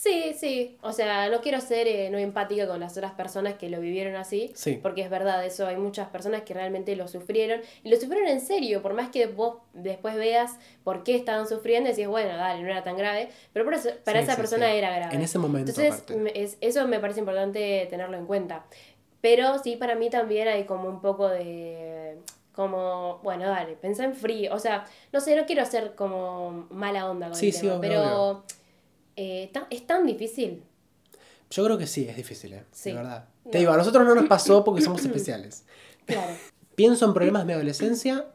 [0.03, 0.79] Sí, sí.
[0.83, 4.17] O sea, no quiero ser eh, no empática con las otras personas que lo vivieron
[4.17, 4.51] así.
[4.55, 4.79] Sí.
[4.83, 7.61] Porque es verdad, eso hay muchas personas que realmente lo sufrieron.
[7.85, 11.89] Y lo sufrieron en serio, por más que vos después veas por qué estaban sufriendo
[11.91, 13.29] y decís, bueno, dale, no era tan grave.
[13.53, 14.77] Pero por eso- para Sí, esa sí, persona sí.
[14.79, 15.15] era grave.
[15.15, 18.65] En ese momento, Entonces, es- eso me parece importante tenerlo en cuenta.
[19.21, 22.17] Pero sí, para mí también hay como un poco de...
[22.55, 24.53] Como, bueno, dale, pensá en frío.
[24.55, 27.75] O sea, no sé, no quiero ser como mala onda con Sí, el sí, tema,
[27.77, 28.45] obvio, pero
[29.21, 30.63] eh, es tan difícil.
[31.51, 32.65] Yo creo que sí, es difícil, ¿eh?
[32.73, 32.91] Sí.
[32.91, 33.25] De verdad.
[33.45, 33.51] No.
[33.51, 35.65] Te digo, a nosotros no nos pasó porque somos especiales.
[36.07, 36.33] Claro.
[36.75, 38.27] Pienso en problemas de mi adolescencia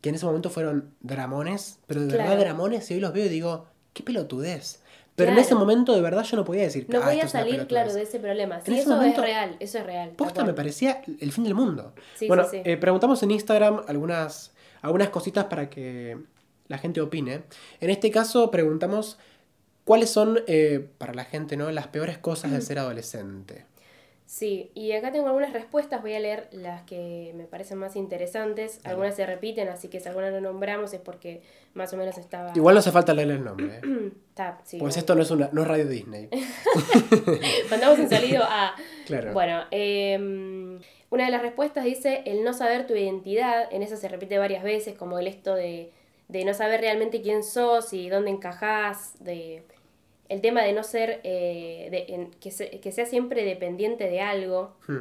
[0.00, 3.28] que en ese momento fueron dramones, pero de verdad dramones, y hoy los veo y
[3.28, 4.80] digo, qué pelotudez.
[5.16, 7.26] Pero en ese momento de verdad yo no podía decir No "Ah, voy esto a
[7.28, 7.68] es una salir, pelotudez".
[7.68, 8.60] claro, de ese problema.
[8.60, 10.10] Sí, En ese eso momento- es real, eso es real.
[10.10, 11.94] Posta me parecía el fin del mundo.
[12.16, 12.62] Sí, bueno, sí, sí.
[12.64, 16.18] eh, preguntamos en Instagram algunas, algunas cositas para que
[16.68, 17.42] la gente opine.
[17.80, 19.18] En este caso preguntamos
[19.84, 21.70] cuáles son, eh, para la gente, ¿no?
[21.70, 23.66] las peores cosas de ser adolescente.
[24.26, 28.78] Sí, y acá tengo algunas respuestas, voy a leer las que me parecen más interesantes.
[28.78, 28.90] Dale.
[28.90, 31.42] Algunas se repiten, así que si alguna no nombramos es porque
[31.74, 32.52] más o menos estaba...
[32.54, 34.10] Igual no hace falta leer el nombre, ¿eh?
[34.64, 36.28] Sí, pues esto no es, una, no es Radio Disney.
[37.70, 38.74] Mandamos un salido a...
[39.06, 39.34] Claro.
[39.34, 40.16] Bueno, eh,
[41.10, 44.64] una de las respuestas dice el no saber tu identidad, en eso se repite varias
[44.64, 45.92] veces, como el esto de,
[46.28, 49.62] de no saber realmente quién sos y dónde encajás, de
[50.28, 54.20] el tema de no ser, eh, de- en- que, se- que sea siempre dependiente de
[54.20, 54.98] algo, Hmm.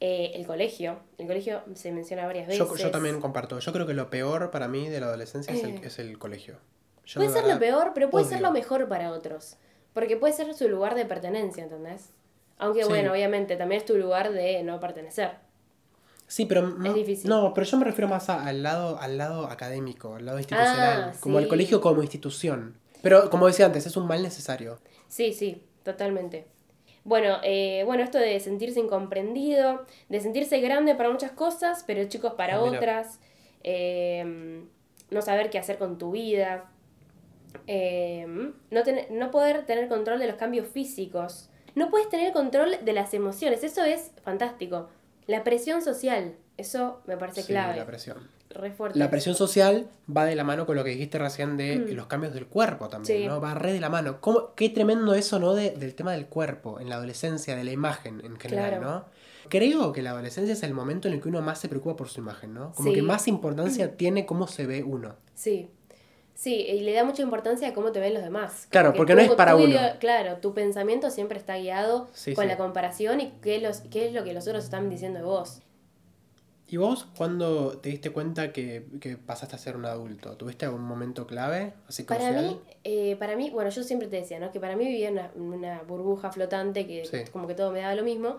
[0.00, 2.58] Eh, el colegio, el colegio se menciona varias veces.
[2.68, 3.58] Yo, yo también comparto.
[3.60, 5.80] Yo creo que lo peor para mí de la adolescencia es, el, Eh.
[5.84, 6.56] es el colegio.
[7.06, 9.56] Yo Puede de ser lo peor, pero puede ser lo mejor para otros.
[9.94, 12.10] Porque puede ser su lugar de pertenencia, ¿entendés?
[12.58, 12.88] Aunque Sí.
[12.88, 15.30] bueno, obviamente también es tu lugar de no pertenecer.
[16.26, 17.30] Sí, pero no, difícil.
[17.30, 21.12] no, pero yo me refiero más a- al lado, al lado académico, al lado institucional,
[21.14, 22.76] Ah, como el colegio como institución.
[23.04, 24.78] Pero como decía antes, es un mal necesario.
[25.08, 26.46] Sí, sí, totalmente.
[27.04, 32.32] Bueno, eh, bueno, esto de sentirse incomprendido, de sentirse grande para muchas cosas, pero chicos
[32.34, 33.20] para Ah, otras,
[33.62, 34.64] eh,
[35.10, 36.70] no saber qué hacer con tu vida,
[37.66, 38.26] eh,
[38.70, 42.92] no, tener- no poder tener control de los cambios físicos, no puedes tener control de
[42.92, 44.88] las emociones, eso es fantástico.
[45.26, 48.28] La presión social, eso me parece Sí, clave, la presión.
[48.50, 48.98] Re fuerte.
[48.98, 51.94] La presión social va de la mano con lo que dijiste recién de Mm.
[51.94, 53.26] los cambios del cuerpo también, Sí.
[53.26, 53.40] ¿no?
[53.40, 54.20] Va re de la mano.
[54.20, 55.54] ¿Cómo, qué tremendo eso, ¿no?
[55.54, 58.84] De- del tema del cuerpo, en la adolescencia, de la imagen en general, Claro.
[58.90, 59.04] ¿no?
[59.48, 62.08] Creo que la adolescencia es el momento en el que uno más se preocupa por
[62.08, 62.72] su imagen, ¿no?
[62.72, 62.94] Como Sí.
[62.94, 65.16] que más importancia tiene cómo se ve uno.
[65.34, 65.68] Sí.
[66.36, 68.66] Sí, y le da mucha importancia a cómo te ven los demás.
[68.68, 69.78] Claro, Como porque no es para uno.
[70.00, 74.12] Claro, tu pensamiento siempre está guiado Sí, con la comparación y qué, los, qué es
[74.12, 75.60] lo que los otros están diciendo de vos.
[76.66, 80.36] ¿Y vos cuándo te diste cuenta que, que pasaste a ser un adulto?
[80.36, 82.46] ¿Tuviste algún momento clave, así Para crucial?
[82.46, 84.50] mí, eh, para mí, bueno, yo siempre te decía, ¿no?
[84.50, 87.30] Que para mí vivía en una, una burbuja flotante que Sí.
[87.32, 88.36] como que todo me daba lo mismo.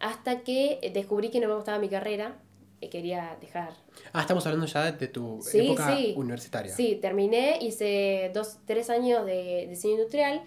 [0.00, 2.36] Hasta que descubrí que no me gustaba mi carrera
[2.80, 3.70] y quería dejar.
[4.12, 6.14] Ah, estamos hablando ya de tu Sí, época sí.
[6.16, 6.74] universitaria.
[6.74, 10.42] Sí, terminé, hice dos, tres años de diseño industrial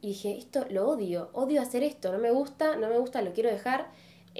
[0.00, 3.32] y dije, esto lo odio, odio hacer esto, no me gusta, no me gusta, lo
[3.34, 3.90] quiero dejar.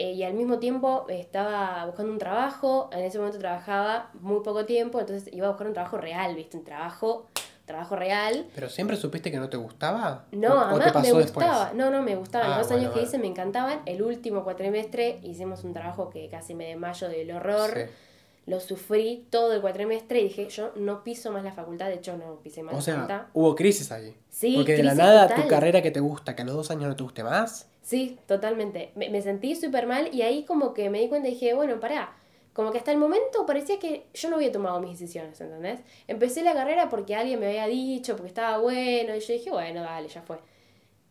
[0.01, 4.65] Eh, y al mismo tiempo estaba buscando un trabajo, en ese momento trabajaba muy poco
[4.65, 6.57] tiempo, entonces iba a buscar un trabajo real, ¿viste?
[6.57, 7.27] Un trabajo,
[7.65, 8.47] trabajo real.
[8.55, 10.27] ¿Pero siempre supiste que no te gustaba?
[10.31, 11.45] No, ¿O- o además te me después?
[11.47, 11.73] gustaba.
[11.75, 12.53] No, no, me gustaban.
[12.53, 13.81] Ah, Los dos bueno, años que hice me encantaban.
[13.87, 17.71] El último cuatrimestre hicimos un trabajo que casi me desmayo del horror.
[17.75, 17.81] Sí.
[18.49, 21.89] Lo sufrí todo el cuatrimestre y dije, yo no piso más la facultad.
[21.89, 23.23] De hecho, no pisé más O la sea, facultad.
[23.35, 24.17] hubo crisis ahí.
[24.31, 25.43] Sí, Porque de la nada total.
[25.43, 27.69] tu carrera que te gusta, que a los dos años no te guste más.
[27.83, 28.91] Sí, totalmente.
[28.95, 31.79] Me, me sentí súper mal y ahí como que me di cuenta y dije, bueno,
[31.79, 32.15] pará.
[32.55, 35.81] Como que hasta el momento parecía que yo no había tomado mis decisiones, ¿entendés?
[36.09, 39.83] Empecé la carrera porque alguien me había dicho, porque estaba bueno, y yo dije, bueno,
[39.83, 40.39] dale, ya fue.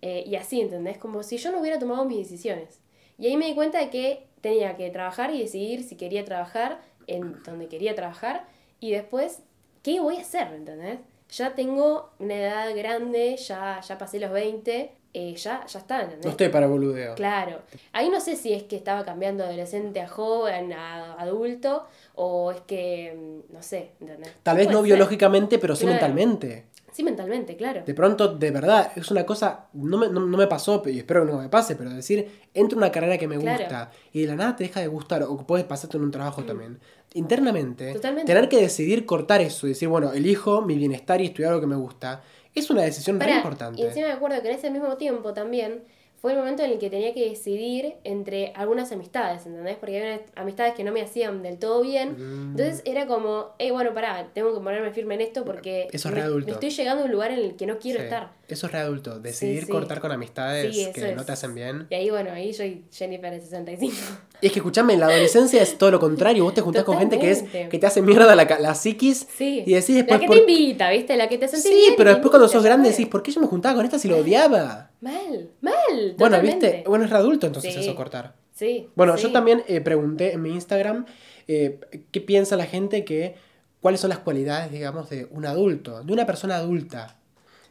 [0.01, 0.97] Eh, y así, ¿entendés?
[0.97, 2.79] Como si yo no hubiera tomado mis decisiones.
[3.17, 6.79] Y ahí me di cuenta de que tenía que trabajar y decidir si quería trabajar
[7.07, 8.45] en donde quería trabajar
[8.79, 9.39] y después,
[9.83, 10.47] ¿qué voy a hacer?
[10.53, 10.99] ¿Entendés?
[11.29, 16.25] Ya tengo una edad grande, ya, ya pasé los 20, eh, ya, ya está, ¿entendés?
[16.25, 17.15] No estoy para boludeo.
[17.15, 17.61] Claro.
[17.91, 22.51] Ahí no sé si es que estaba cambiando de adolescente a joven, a adulto, o
[22.51, 24.31] es que, mm, no sé, ¿entendés?
[24.43, 24.83] Tal vez no ser.
[24.83, 25.93] biológicamente, pero sí Claro.
[25.95, 26.65] mentalmente.
[26.97, 27.83] Sí, mentalmente, claro.
[27.85, 31.27] De pronto, de verdad, es una cosa, no me, no, no me pasó, y espero
[31.27, 33.59] que no me pase, pero decir, entro en una carrera que me Claro.
[33.59, 33.61] Mm.
[33.61, 36.43] gusta y de la nada te deja de gustar, o puedes pasarte en un trabajo
[36.43, 36.79] también.
[37.13, 38.33] Internamente, Totalmente.
[38.33, 41.67] tener que decidir cortar eso y decir, bueno, elijo mi bienestar y estudiar lo que
[41.67, 42.23] me gusta,
[42.55, 43.79] Es una decisión re Pará, importante.
[43.79, 45.83] Y encima me acuerdo que en ese mismo tiempo también
[46.19, 49.77] fue el momento en el que tenía que decidir entre algunas amistades, ¿entendés?
[49.77, 52.15] Porque había amistades que no me hacían del todo bien.
[52.17, 52.57] Mm.
[52.57, 56.15] Entonces era como, hey, bueno, pará, tengo que ponerme firme en esto porque Eso es
[56.15, 58.05] me, estoy llegando a un lugar en el que no quiero Sí.
[58.05, 58.31] estar.
[58.47, 59.19] Eso es re adulto.
[59.19, 59.71] Decidir sí.
[59.71, 61.85] cortar con amistades que no te hacen bien.
[61.89, 63.95] Y ahí, bueno, ahí soy Jennifer de 65.
[64.41, 66.43] Es que escuchame, en la adolescencia es todo lo contrario.
[66.43, 69.63] Vos te juntás con gente que es que te hace mierda la, psiquis Sí.
[69.65, 71.17] y decís después la que por- te invita, ¿viste?
[71.17, 73.31] La que te sentís Sí, bien y pero después cuando sos grande decís, ¿por qué
[73.31, 74.91] yo me juntaba con esta si lo odiaba?
[75.01, 76.15] Mal, mal.
[76.17, 76.39] Bueno.
[76.41, 76.83] ¿viste?
[76.85, 77.79] Bueno, es re adulto entonces Sí.
[77.79, 78.35] eso cortar.
[78.53, 78.89] Sí.
[78.95, 79.23] Bueno, sí.
[79.23, 81.05] yo también eh, pregunté en mi Instagram
[81.47, 81.79] eh,
[82.11, 83.35] qué piensa la gente que.
[83.81, 87.17] cuáles son las cualidades, digamos, de un adulto, de una persona adulta.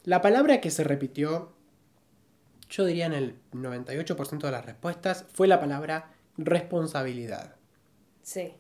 [0.05, 1.53] La palabra que se repitió,
[2.71, 7.55] yo diría en el 98% de las respuestas, fue la palabra responsabilidad.
[8.23, 8.53] Sí.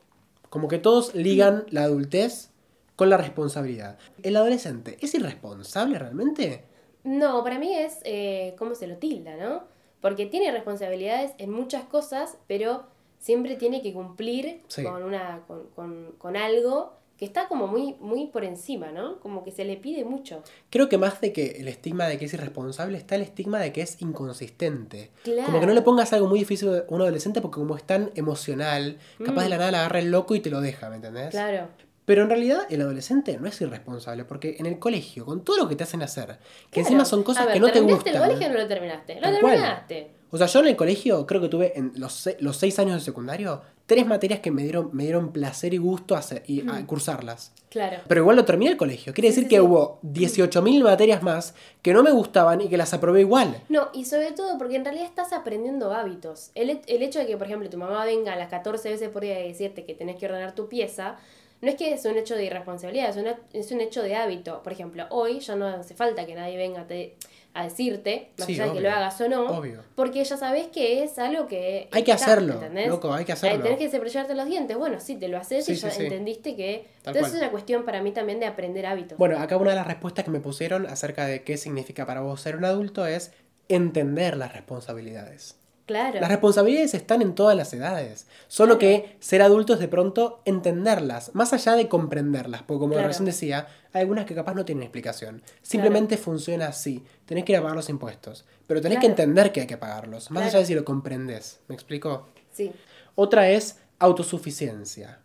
[0.50, 2.50] Como que todos ligan la adultez
[2.94, 3.98] con la responsabilidad.
[4.22, 6.64] ¿El adolescente es irresponsable realmente?
[7.04, 9.64] No, para mí es eh, cómo se lo tilda, ¿no?
[10.00, 12.86] Porque tiene responsabilidades en muchas cosas, pero
[13.18, 14.82] siempre tiene que cumplir Sí.
[14.84, 19.18] con, una, con, con, con algo que está como muy, muy por encima, ¿no?
[19.20, 20.42] Como que se le pide mucho.
[20.70, 23.72] Creo que más de que el estigma de que es irresponsable está el estigma de
[23.72, 25.10] que es inconsistente.
[25.24, 25.46] Claro.
[25.46, 28.10] Como que no le pongas algo muy difícil a un adolescente porque como es tan
[28.14, 31.28] emocional, capaz de la nada le agarra el loco y te lo deja, ¿me entendés?
[31.28, 31.30] Mm.
[31.30, 31.68] Claro.
[32.04, 35.68] Pero en realidad el adolescente no es irresponsable porque en el colegio, con todo lo
[35.68, 36.34] que te hacen hacer, que
[36.82, 36.86] Claro.
[36.86, 38.22] encima son cosas ver, que no te ¿terminaste gustan.
[38.22, 39.14] el colegio o no lo terminaste?
[39.16, 39.34] Lo cual.
[39.40, 40.10] terminaste.
[40.30, 43.00] O sea, yo en el colegio creo que tuve en los, los seis años de
[43.00, 47.52] secundario tres materias que me dieron, me dieron placer y gusto hacer, y a cursarlas.
[47.70, 47.98] Claro.
[48.08, 49.12] Pero igual lo terminé el colegio.
[49.14, 49.28] Quiere.
[49.28, 49.60] Sí, decir sí, que sí.
[49.60, 53.62] hubo 18.000 materias más que no me gustaban y que las aprobé igual.
[53.68, 56.50] No, y sobre todo porque en realidad estás aprendiendo hábitos.
[56.54, 59.22] El, el hecho de que, por ejemplo, tu mamá venga a las 14 veces por
[59.22, 61.16] día y decirte que tenés que ordenar tu pieza,
[61.62, 64.62] no es que es un hecho de irresponsabilidad, es, una- es un hecho de hábito.
[64.62, 67.16] Por ejemplo, hoy ya no hace falta que nadie venga a, te-
[67.58, 69.82] a decirte, más Sí, allá de que lo hagas o no, obvio.
[69.94, 71.88] porque ya sabes que es algo que...
[71.90, 72.88] Hay que hacerlo, ¿entendés?
[72.88, 73.62] loco, hay que hacerlo.
[73.62, 74.76] tenés que cepillarte los dientes.
[74.76, 76.04] Bueno, sí, te lo haces Sí, y ya sí.
[76.04, 76.86] entendiste que...
[77.02, 77.32] Tal Entonces cual.
[77.32, 79.16] es una cuestión para mí también de aprender hábitos.
[79.18, 82.40] Bueno, acá una de las respuestas que me pusieron acerca de qué significa para vos
[82.40, 83.32] ser un adulto es
[83.68, 85.56] entender las responsabilidades.
[85.86, 86.20] Claro.
[86.20, 88.26] Las responsabilidades están en todas las edades.
[88.48, 92.62] Solo que ser adulto es de pronto entenderlas, más allá de comprenderlas.
[92.62, 93.08] Porque como Claro.
[93.08, 95.42] recién decía, hay algunas que capaz no tienen explicación.
[95.62, 97.02] Simplemente funciona así.
[97.24, 98.44] Tenés que ir a pagar los impuestos.
[98.66, 100.30] Pero tenés que entender que hay que pagarlos.
[100.30, 101.60] Más allá de si lo comprendes.
[101.68, 102.28] ¿Me explico?
[102.52, 102.72] Sí.
[103.14, 105.20] Otra es autosuficiencia.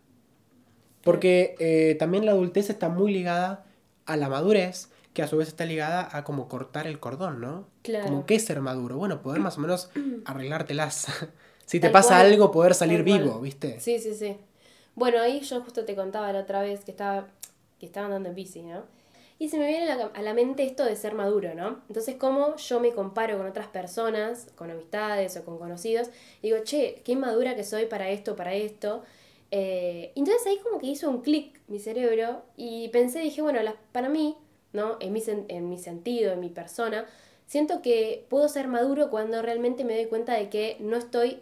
[1.02, 3.64] Porque eh, también la adultez está muy ligada
[4.06, 7.66] a la madurez, que a su vez está ligada a como cortar el cordón, ¿no?
[7.82, 8.06] Claro.
[8.06, 8.96] Como qué es ser maduro.
[8.96, 9.90] Bueno, poder más o menos
[10.24, 11.06] arreglártelas.
[11.66, 12.26] si te Tal pasa cual.
[12.26, 13.80] algo, poder salir vivo, ¿viste?
[13.80, 14.36] Sí, sí, sí.
[14.94, 17.26] Bueno, ahí yo justo te contaba la otra vez que estaba
[17.78, 18.84] que estaba andando en bici, ¿no?
[19.40, 21.80] Y se me viene a la, a la mente esto de ser maduro, ¿no?
[21.88, 26.08] Entonces, cómo yo me comparo con otras personas, con amistades o con conocidos,
[26.42, 29.02] y digo, che, qué madura que soy para esto, para esto.
[29.50, 33.58] Eh, entonces ahí como que hizo un clic mi cerebro y pensé, dije, bueno,
[33.90, 34.36] para mí,
[34.72, 34.96] ¿no?
[35.00, 37.06] En mi, en mi sentido, en mi persona,
[37.46, 41.40] siento que puedo ser maduro cuando realmente me doy cuenta de que no estoy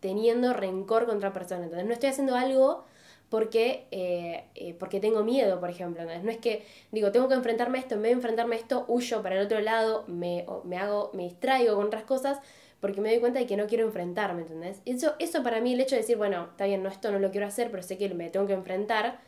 [0.00, 1.64] teniendo rencor contra otra persona.
[1.64, 2.84] Entonces, no estoy haciendo algo
[3.28, 6.04] porque, eh, eh, porque tengo miedo, por ejemplo.
[6.04, 8.84] No es que digo, tengo que enfrentarme a esto, en vez de enfrentarme a esto,
[8.88, 12.38] huyo para el otro lado, me, me hago, me distraigo con otras cosas
[12.80, 14.80] porque me doy cuenta de que no quiero enfrentarme, ¿entendés?
[14.86, 17.30] Eso, eso para mí, el hecho de decir, bueno, está bien, no, esto no lo
[17.30, 19.20] quiero hacer, pero sé que me tengo que enfrentar,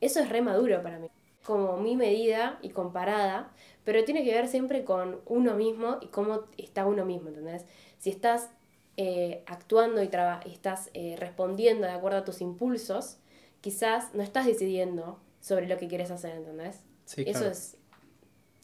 [0.00, 1.08] eso es re maduro para mí.
[1.46, 3.52] Como mi medida y comparada,
[3.84, 7.64] pero tiene que ver siempre con uno mismo y cómo está uno mismo, ¿entendés?
[7.98, 8.50] Si estás
[8.96, 10.10] eh, actuando y,
[10.46, 13.18] y estás eh, respondiendo de acuerdo a tus impulsos,
[13.60, 16.80] quizás no estás decidiendo sobre lo que quieres hacer, ¿entendés?
[17.04, 17.52] Sí, Eso claro.
[17.52, 17.76] es,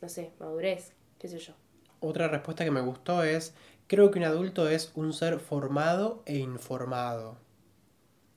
[0.01, 1.55] no sé, madurez, qué sé yo.
[2.01, 3.55] Otra respuesta que me gustó es,
[3.87, 7.37] creo que un adulto es un ser formado e informado.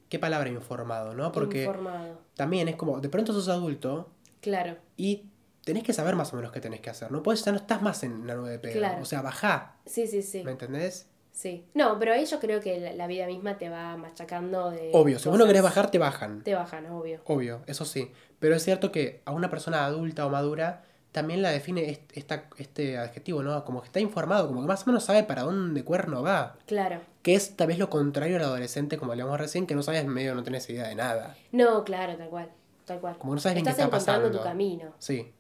[0.09, 1.31] ¿Qué palabra informado, no?
[1.31, 2.19] Porque Informado.
[2.35, 4.09] también es como, de pronto sos adulto
[4.45, 5.25] Claro, y
[5.63, 7.11] tenés que saber más o menos qué tenés que hacer.
[7.11, 8.73] No puedes, ya no estás más en la nube de pedo.
[8.77, 9.01] Claro.
[9.01, 9.77] O sea, bajá.
[9.87, 10.43] sí, sí, sí.
[10.43, 11.07] ¿Me entendés?
[11.31, 11.65] Sí.
[11.73, 14.91] No, pero ahí yo creo que la, la vida misma te va machacando de.
[14.93, 16.43] Obvio, si vos no querés bajar, te bajan.
[16.43, 17.21] Te bajan, obvio.
[17.25, 18.11] Obvio, eso sí.
[18.39, 22.45] Pero es cierto que a una persona adulta o madura también la define est- esta,
[22.57, 23.65] este adjetivo, ¿no?
[23.65, 26.57] Como que está informado, como que más o menos sabe para dónde cuerno va.
[26.67, 27.01] Claro.
[27.23, 30.35] Que es tal vez lo contrario al adolescente, como hablamos recién, que no sabes medio,
[30.35, 31.35] no tenés idea de nada.
[31.51, 32.51] No, claro, tal cual.
[32.85, 33.17] Tal cual.
[33.17, 34.39] Como no sabes bien qué Estás está encontrando pasando.
[34.39, 34.93] tu camino.
[34.99, 35.33] Sí.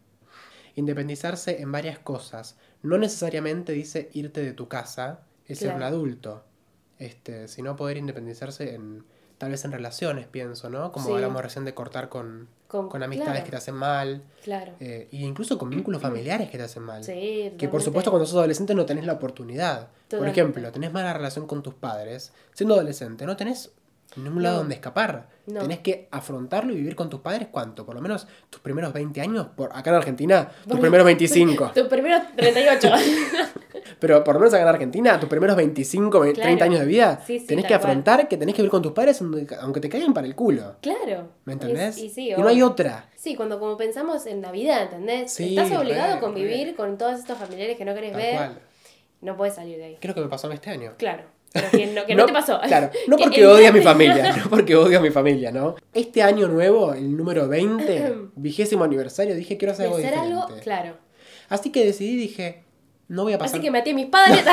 [0.75, 2.57] Independizarse en varias cosas.
[2.81, 6.43] No necesariamente dice irte de tu casa, es ser un adulto.
[6.99, 9.03] Este, sino poder independizarse en
[9.37, 10.93] tal vez en relaciones, pienso, ¿no?
[10.93, 11.11] Como Sí.
[11.13, 13.45] hablamos recién de cortar con, Con- con amistades claro.
[13.45, 14.73] que te hacen mal, Claro.
[14.79, 17.03] eh, y incluso con vínculos familiares que te hacen mal.
[17.03, 19.89] Sí, Que por supuesto cuando sos adolescente no tenés la oportunidad.
[20.09, 22.31] Por ejemplo, tenés mala relación con tus padres.
[22.53, 23.73] Siendo adolescente, no tenés
[24.17, 24.59] ningún lado No.
[24.61, 25.27] donde escapar.
[25.47, 25.61] No.
[25.61, 27.85] Tenés que afrontarlo y vivir con tus padres cuánto?
[27.85, 29.47] Por lo menos tus primeros 20 años.
[29.55, 31.71] Por, acá en Argentina, tus primeros 25.
[31.75, 32.89] Tu primero 38.
[33.99, 36.47] Pero por lo menos acá en Argentina, tus primeros 25, ve- Claro.
[36.47, 37.79] 30 años de vida, Sí, sí, tenés que cual.
[37.79, 39.21] afrontar que tenés que vivir con tus padres
[39.61, 40.75] aunque te caigan para el culo.
[40.81, 41.29] claro.
[41.45, 41.97] ¿Me entendés?
[41.97, 43.09] Y, y sí, no hay otra.
[43.15, 45.31] Sí, cuando como pensamos en la vida, ¿entendés?
[45.31, 46.75] Sí, Estás obligado re, a convivir re.
[46.75, 48.35] con todos estos familiares que no querés Tal ver.
[48.35, 48.59] cual.
[49.21, 49.97] No puedes salir de ahí.
[50.01, 50.93] Creo que me pasó este año.
[50.97, 51.23] Claro.
[51.55, 52.59] Pero que no, que no, te pasó.
[52.67, 55.51] Claro, no Que porque el odio a mi familia, no porque odio a mi familia,
[55.51, 55.75] ¿no?
[55.93, 60.35] Este año nuevo, el número 20, vigésimo aniversario, dije quiero hacer algo hacer diferente.
[60.35, 60.97] algo, claro.
[61.47, 62.63] Así que decidí, dije,
[63.07, 63.55] no voy a pasar.
[63.55, 64.43] Así que maté a mis padres.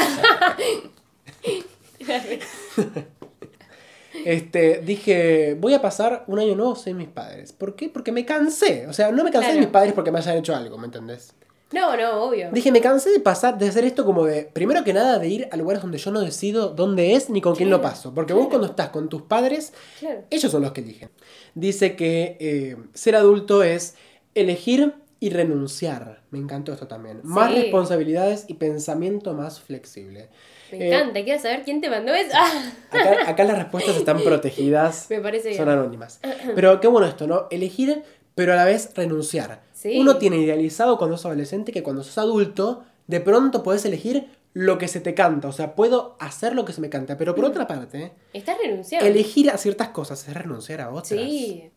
[4.27, 7.53] Este, dije, voy a pasar un año nuevo sin mis padres.
[7.53, 7.89] ¿Por qué?
[7.89, 8.87] Porque me cansé.
[8.87, 11.35] O sea, no me cansé de mis padres porque me hayan hecho algo, ¿me entendés?
[11.73, 12.51] No, no, obvio.
[12.53, 15.49] Dije, me cansé de pasar, de hacer esto como de, primero que nada, de ir
[15.51, 18.13] a lugares donde yo no decido dónde es ni con quién lo paso.
[18.15, 18.51] Porque vos claro.
[18.51, 20.23] cuando estás con tus padres, Claro.
[20.31, 21.11] ellos son los que eligen.
[21.55, 23.95] Dice que eh, ser adulto es
[24.35, 26.23] elegir y renunciar.
[26.31, 27.21] Me encantó esto también.
[27.23, 27.61] Más Sí.
[27.63, 30.29] responsabilidades y pensamiento más flexible.
[30.73, 31.23] Me Eh, encanta.
[31.23, 32.33] Quiero saber quién te mandó eso.
[32.91, 35.07] Acá, acá las respuestas están protegidas.
[35.11, 35.79] me parece Son bien.
[35.79, 36.21] anónimas.
[36.55, 37.47] Pero qué bueno esto, ¿no?
[37.51, 38.03] Elegir,
[38.35, 39.61] pero a la vez renunciar.
[39.83, 39.99] Sí.
[39.99, 44.79] Uno tiene idealizado cuando es adolescente que cuando sos adulto, de pronto podés elegir lo
[44.79, 45.49] que se te canta.
[45.49, 47.19] O sea, puedo hacer lo que se me canta.
[47.19, 47.37] Pero Mm.
[47.37, 49.07] por otra parte, Estás renunciando.
[49.09, 51.07] elegir a ciertas cosas es renunciar a otras.
[51.09, 51.71] Sí.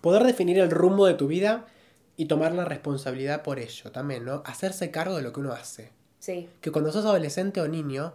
[0.00, 1.64] Poder definir el rumbo de tu vida
[2.16, 4.42] y tomar la responsabilidad por ello también, ¿no?
[4.44, 5.90] Hacerse cargo de lo que uno hace.
[6.18, 6.48] Sí.
[6.60, 8.12] Que cuando sos adolescente o niño,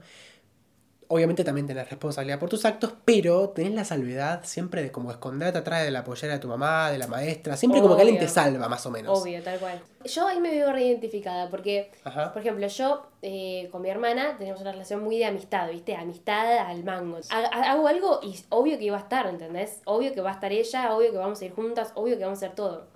[1.09, 5.59] obviamente también tenés responsabilidad por tus actos, pero tenés la salvedad siempre de como esconderte
[5.59, 8.27] atrás de la pollera de tu mamá, de la maestra, siempre como que alguien te
[8.27, 9.21] salva, más o menos.
[9.21, 9.79] Obvio, tal cual.
[10.03, 12.33] Yo ahí me veo reidentificada porque, Ajá.
[12.33, 15.95] por ejemplo, yo eh, con mi hermana tenemos una relación muy de amistad, ¿viste?
[15.95, 17.17] Amistad al mango.
[17.29, 19.81] Ha- ha- Hago algo y obvio que iba a estar, ¿entendés?
[19.85, 22.41] Obvio que va a estar ella, obvio que vamos a ir juntas, obvio que vamos
[22.41, 22.87] a hacer todo.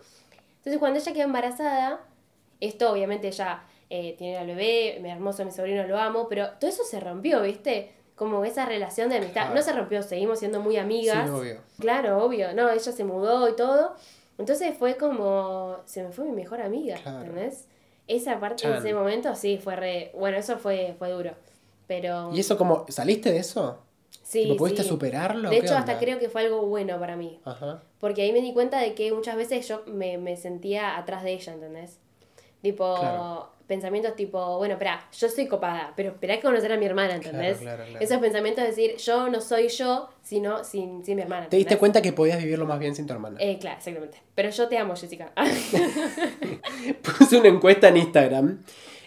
[0.58, 2.02] Entonces, cuando ella queda embarazada,
[2.60, 6.70] esto obviamente ella eh, tiene al bebé, mi hermoso, mi sobrino lo amo, pero todo
[6.70, 7.92] eso se rompió, ¿viste?
[8.22, 9.46] Como esa relación de amistad.
[9.46, 9.56] Claro.
[9.56, 11.28] No se rompió, seguimos siendo muy amigas.
[11.28, 11.58] Sí, obvio.
[11.80, 12.54] Claro, obvio.
[12.54, 13.96] No, ella se mudó y todo.
[14.38, 15.78] Entonces fue como.
[15.86, 17.22] Se me fue mi mejor amiga, Claro.
[17.22, 17.66] ¿entendés?
[18.08, 20.12] Esa parte en ese momento sí fue re.
[20.14, 21.32] Bueno, eso fue, fue duro.
[21.88, 22.30] Pero.
[22.32, 23.80] ¿Y eso como, saliste de eso?
[24.22, 24.44] Sí.
[24.44, 24.90] ¿Tipo, ¿Pudiste sí.
[24.90, 25.50] superarlo?
[25.50, 27.40] De ¿Qué hecho, hasta creo que fue algo bueno para mí.
[27.44, 27.82] Ajá.
[28.00, 31.34] Porque ahí me di cuenta de que muchas veces yo me, me sentía atrás de
[31.34, 31.98] ella, ¿entendés?
[32.62, 33.50] Tipo, Claro.
[33.72, 37.60] Pensamientos tipo, bueno, espera, yo soy copada, pero esperá que conocer a mi hermana, ¿entendés?
[37.60, 38.06] Claro, claro, claro.
[38.06, 41.48] Esos pensamientos de decir, yo no soy yo, sino sin, sin mi hermana.
[41.48, 41.80] ¿Te diste ¿entendés?
[41.80, 43.38] cuenta que podías vivirlo más bien sin tu hermana?
[43.40, 44.18] Eh, claro, exactamente.
[44.36, 45.32] Pero yo te amo, Jessica.
[47.02, 48.64] Puse una encuesta en Instagram,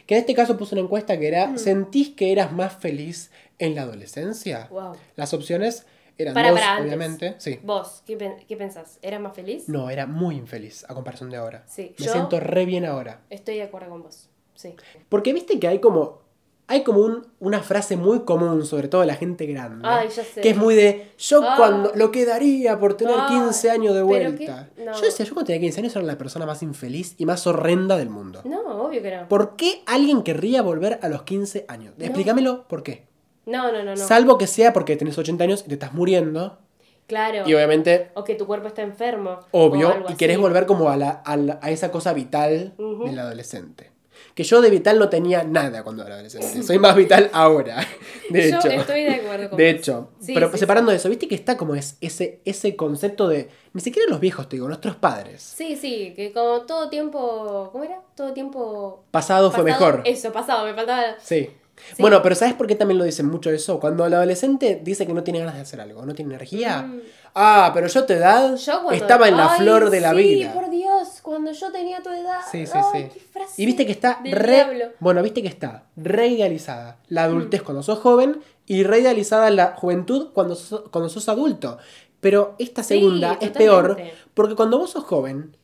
[0.06, 1.34] que en este caso puse una encuesta que Mm.
[1.34, 4.68] era, ¿sentís que eras más feliz en la adolescencia?
[4.70, 4.94] wow.
[5.16, 6.86] Las opciones eran Para, dos, para antes.
[6.86, 7.34] obviamente.
[7.38, 7.58] Sí.
[7.62, 8.98] Vos, ¿qué, pen- qué pensás?
[9.02, 9.68] ¿Eras más feliz?
[9.68, 11.64] No, era muy infeliz a comparación de ahora.
[11.66, 13.20] Sí, Me yo- siento re bien ahora.
[13.30, 14.28] Estoy de acuerdo con vos.
[14.54, 14.74] Sí.
[15.08, 16.22] Porque viste que hay como.
[16.66, 19.86] Hay como un- una frase muy común, sobre todo de la gente grande.
[19.86, 20.40] Ay, ya sé.
[20.40, 21.10] Que es muy de.
[21.18, 21.54] Yo Ah.
[21.58, 21.92] cuando.
[21.94, 24.70] Lo que daría por tener Ay, 15 años de vuelta.
[24.78, 24.94] no.
[24.94, 27.98] Yo decía, yo cuando tenía 15 años era la persona más infeliz y más horrenda
[27.98, 28.40] del mundo.
[28.44, 29.28] No, obvio que no.
[29.28, 31.92] ¿Por qué alguien querría volver a los 15 años?
[31.98, 33.04] Explícamelo por qué.
[33.44, 33.96] No, no, no, no.
[33.98, 36.60] Salvo que sea porque tenés 80 años y te estás muriendo.
[37.06, 37.46] claro.
[37.46, 39.40] Y obviamente, O que tu cuerpo está enfermo.
[39.50, 40.42] obvio, y querés así.
[40.42, 42.72] volver como a, la, a, la- a esa cosa vital
[43.04, 43.90] del adolescente.
[44.34, 46.62] Que yo de vital no tenía nada cuando era adolescente.
[46.64, 47.76] Soy más vital ahora.
[48.30, 48.68] De Yo hecho.
[48.68, 49.80] estoy de acuerdo con De vos.
[49.80, 50.08] hecho.
[50.18, 53.48] Sí, pero sí, separando eso, viste que está como es ese, ese concepto de.
[53.74, 55.42] Ni siquiera los viejos, te digo, nuestros padres.
[55.42, 57.68] Sí, sí, que como todo tiempo.
[57.70, 58.00] ¿Cómo era?
[58.16, 59.04] Todo tiempo.
[59.10, 60.02] Pasado, fue mejor.
[60.04, 61.14] Eso, pasado, me faltaba.
[61.22, 61.50] Sí.
[61.88, 62.00] Sí.
[62.02, 63.80] Bueno, pero ¿sabes por qué también lo dicen mucho eso?
[63.80, 66.82] Cuando el adolescente dice que no tiene ganas de hacer algo, no tiene energía.
[66.82, 67.00] Mm.
[67.34, 70.10] Ah, pero yo a tu edad Yo cuando- estaba en la Ay, flor de la
[70.12, 70.52] sí, vida.
[70.54, 70.93] por Dios,
[71.24, 72.40] cuando yo tenía tu edad.
[72.52, 73.10] Sí, sí, Ay, sí.
[73.14, 74.52] qué frase Y viste que está re.
[74.54, 74.84] diablo.
[75.00, 77.64] Bueno, viste que está re idealizada la adultez Mm.
[77.64, 81.78] cuando sos joven y re idealizada la juventud cuando sos, cuando sos adulto.
[82.20, 83.96] Pero esta Sí, segunda es peor
[84.34, 85.56] porque cuando vos sos joven,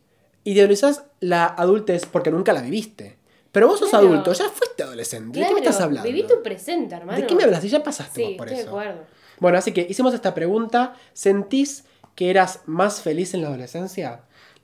[0.45, 3.19] idealizás la adultez porque nunca la viviste.
[3.53, 4.07] Pero vos sos Claro.
[4.09, 5.39] adulto, ya fuiste adolescente.
[5.41, 6.09] ¿De qué me Claro, estás hablando?
[6.09, 7.19] Viví tu presente, hermano.
[7.21, 7.63] ¿De qué me hablas?
[7.63, 8.71] Si ya pasaste Sí, por estoy de eso.
[8.71, 9.01] acuerdo.
[9.41, 10.95] Bueno, así que hicimos esta pregunta.
[11.13, 11.85] ¿Sentís
[12.15, 14.21] que eras más feliz en la adolescencia?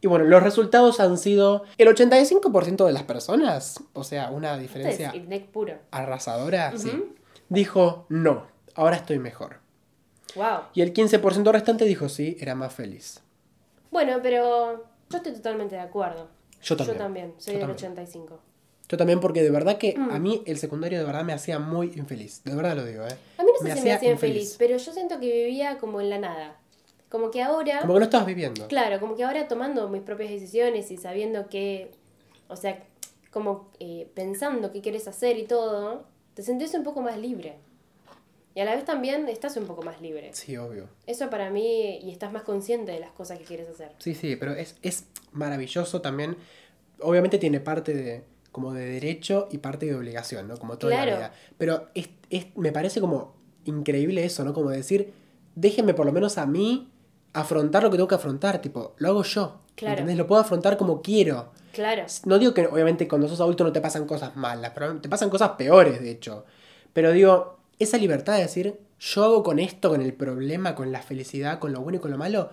[0.06, 5.08] Y bueno, los resultados han sido el 85% de las personas, o sea, una diferencia
[5.08, 5.74] es Idnec puro.
[5.90, 7.12] arrasadora, sí,
[7.48, 8.46] dijo no,
[8.76, 9.56] ahora estoy mejor.
[10.36, 10.60] Wow.
[10.74, 13.20] Y el 15% restante dijo sí, era más feliz.
[13.90, 16.28] Bueno, pero yo estoy totalmente de acuerdo.
[16.62, 16.94] Yo también.
[16.96, 17.90] Yo también, soy Yo del también.
[17.92, 18.38] 85.
[18.88, 20.10] Yo también porque de verdad que Mm.
[20.12, 22.44] a mí el secundario de verdad me hacía muy infeliz.
[22.44, 23.16] De verdad lo digo, ¿eh?
[23.38, 24.34] A mí no sé Me si me hacía hacía infeliz.
[24.36, 26.60] feliz, pero yo siento que vivía como en la nada.
[27.16, 28.68] Como que ahora, Como que no estabas viviendo.
[28.68, 31.90] claro, como que ahora tomando mis propias decisiones y sabiendo que,
[32.46, 32.84] o sea,
[33.30, 36.04] como eh, pensando qué quieres hacer y todo,
[36.34, 37.54] te sentís un poco más libre.
[38.54, 40.28] Y a la vez también estás un poco más libre.
[40.34, 40.90] Sí, obvio.
[41.06, 43.92] Eso para mí, y estás más consciente de las cosas que quieres hacer.
[43.98, 46.36] Sí, sí, pero es, es maravilloso también.
[47.00, 50.58] Obviamente tiene parte de como de derecho y parte de obligación, ¿no?
[50.58, 51.12] Como toda Claro.
[51.12, 51.32] la vida.
[51.56, 54.52] Pero es, es- me parece como increíble eso, ¿no?
[54.52, 55.14] Como decir,
[55.54, 56.90] déjenme por lo menos a mí
[57.40, 59.60] afrontar lo que tengo que afrontar, tipo, lo hago yo.
[59.74, 59.92] Claro.
[59.94, 60.16] ¿Entendés?
[60.16, 61.52] Lo puedo afrontar como quiero.
[61.72, 65.08] Claro, No digo que obviamente cuando sos adulto no te pasan cosas malas, pero te
[65.10, 66.44] pasan cosas peores, de hecho.
[66.94, 71.02] Pero digo, esa libertad de decir, yo hago con esto, con el problema, con la
[71.02, 72.48] felicidad, con lo bueno y con lo malo,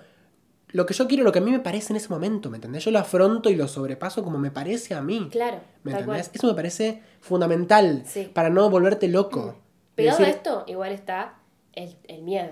[0.74, 2.84] lo que yo quiero, lo que a mí me parece en ese momento, ¿me entendés?
[2.84, 5.30] Yo lo afronto y lo sobrepaso como me parece a mí.
[5.32, 6.18] claro, ¿Me tal cual.
[6.18, 6.36] entendés?
[6.42, 8.30] Eso me parece fundamental Sí.
[8.34, 9.56] para no volverte loco.
[9.96, 11.36] Pegado Decir, a esto, igual está
[11.74, 12.52] el, el miedo.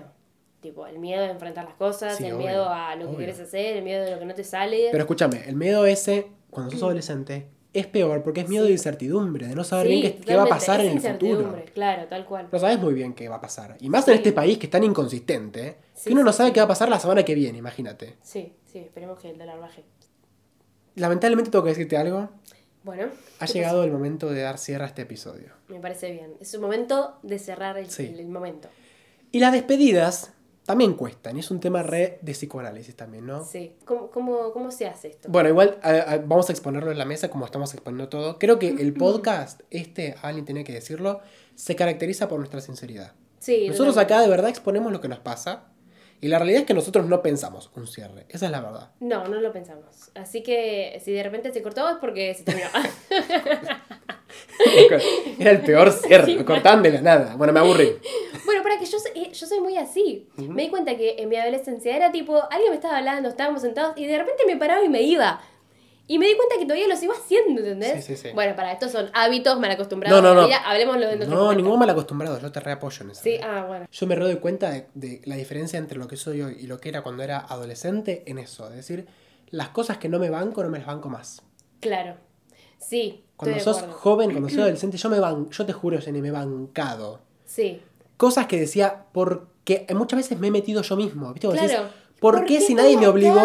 [0.62, 3.40] Tipo, el miedo a enfrentar las cosas, Sí, el obvio, miedo a lo que quieres
[3.40, 4.88] hacer, el miedo de lo que no te sale.
[4.92, 8.68] Pero escúchame, el miedo ese, cuando sos adolescente, es peor porque es miedo Sí.
[8.68, 11.12] de incertidumbre, de no saber Sí, bien qué, qué va a pasar es en el
[11.14, 11.56] futuro.
[11.74, 12.48] Claro, tal cual.
[12.52, 13.76] No sabes muy bien qué va a pasar.
[13.80, 15.76] Y más en este país que es tan inconsistente, ¿eh?
[16.04, 18.16] Que uno no sabe qué va a pasar la semana que viene, imagínate.
[18.22, 19.82] Sí, sí, esperemos que el dólar baje.
[20.94, 22.28] Lamentablemente tengo que decirte algo.
[22.84, 23.06] Bueno,
[23.40, 25.52] Ha ¿qué llegado el momento de dar cierre a este episodio.
[25.68, 26.34] Me parece bien.
[26.40, 28.68] Es un momento de cerrar el- el momento.
[29.30, 30.32] Y las despedidas
[30.64, 31.36] también cuestan.
[31.36, 33.44] Y es un tema re de psicoanálisis también, ¿no?
[33.44, 33.74] Sí.
[33.84, 35.28] ¿Cómo, cómo, cómo se hace esto?
[35.30, 38.38] Bueno, igual a- a- vamos a exponerlo en la mesa como estamos exponiendo todo.
[38.38, 41.20] Creo que el podcast, este, alguien tiene que decirlo,
[41.54, 43.12] se caracteriza por nuestra sinceridad.
[43.40, 45.64] sí, Nosotros acá de verdad exponemos lo que nos pasa.
[46.20, 48.26] Y la realidad es que nosotros no pensamos un cierre.
[48.28, 48.92] Esa es la verdad.
[49.00, 50.12] No, no lo pensamos.
[50.14, 52.68] Así que si de repente se cortó es porque se terminó.
[55.38, 57.36] Era el peor cierre, cortaban de la nada.
[57.36, 57.96] Bueno, me aburrí.
[59.32, 60.28] Yo soy, muy así.
[60.36, 63.96] Me di cuenta que en mi adolescencia era tipo, alguien me estaba hablando, estábamos sentados
[63.96, 65.40] y de repente me paraba y me iba.
[66.08, 68.04] Y me di cuenta que todavía lo sigo haciendo, ¿entendés?
[68.04, 68.34] Sí, sí, sí.
[68.34, 70.20] Bueno, para, estos son hábitos mal acostumbrados.
[70.22, 70.46] No, no, no.
[70.46, 70.58] vida.
[70.58, 71.54] Hablemoslo de No, momento.
[71.54, 73.22] ningún mal acostumbrado, yo te reapoyo en eso.
[73.22, 73.40] Sí, ¿eh?
[73.42, 73.86] ah, bueno.
[73.90, 76.78] Yo me doy cuenta de, de la diferencia entre lo que soy hoy y lo
[76.78, 78.68] que era cuando era adolescente en eso.
[78.68, 79.06] Es decir,
[79.50, 81.40] las cosas que no me banco, no me las banco más.
[81.80, 82.16] Claro.
[82.78, 83.24] Sí.
[83.36, 83.96] Cuando sos acuerdo.
[83.98, 87.20] joven, cuando soy adolescente, yo me ban yo te juro, Jenny, me he bancado.
[87.44, 87.80] Sí.
[88.22, 91.32] Cosas que decía, porque muchas veces me he metido yo mismo.
[91.32, 91.48] ¿Viste?
[91.48, 91.88] Vos decís, Claro.
[92.20, 93.10] ¿Por, ¿Por qué si nadie me acá?
[93.10, 93.40] obligó?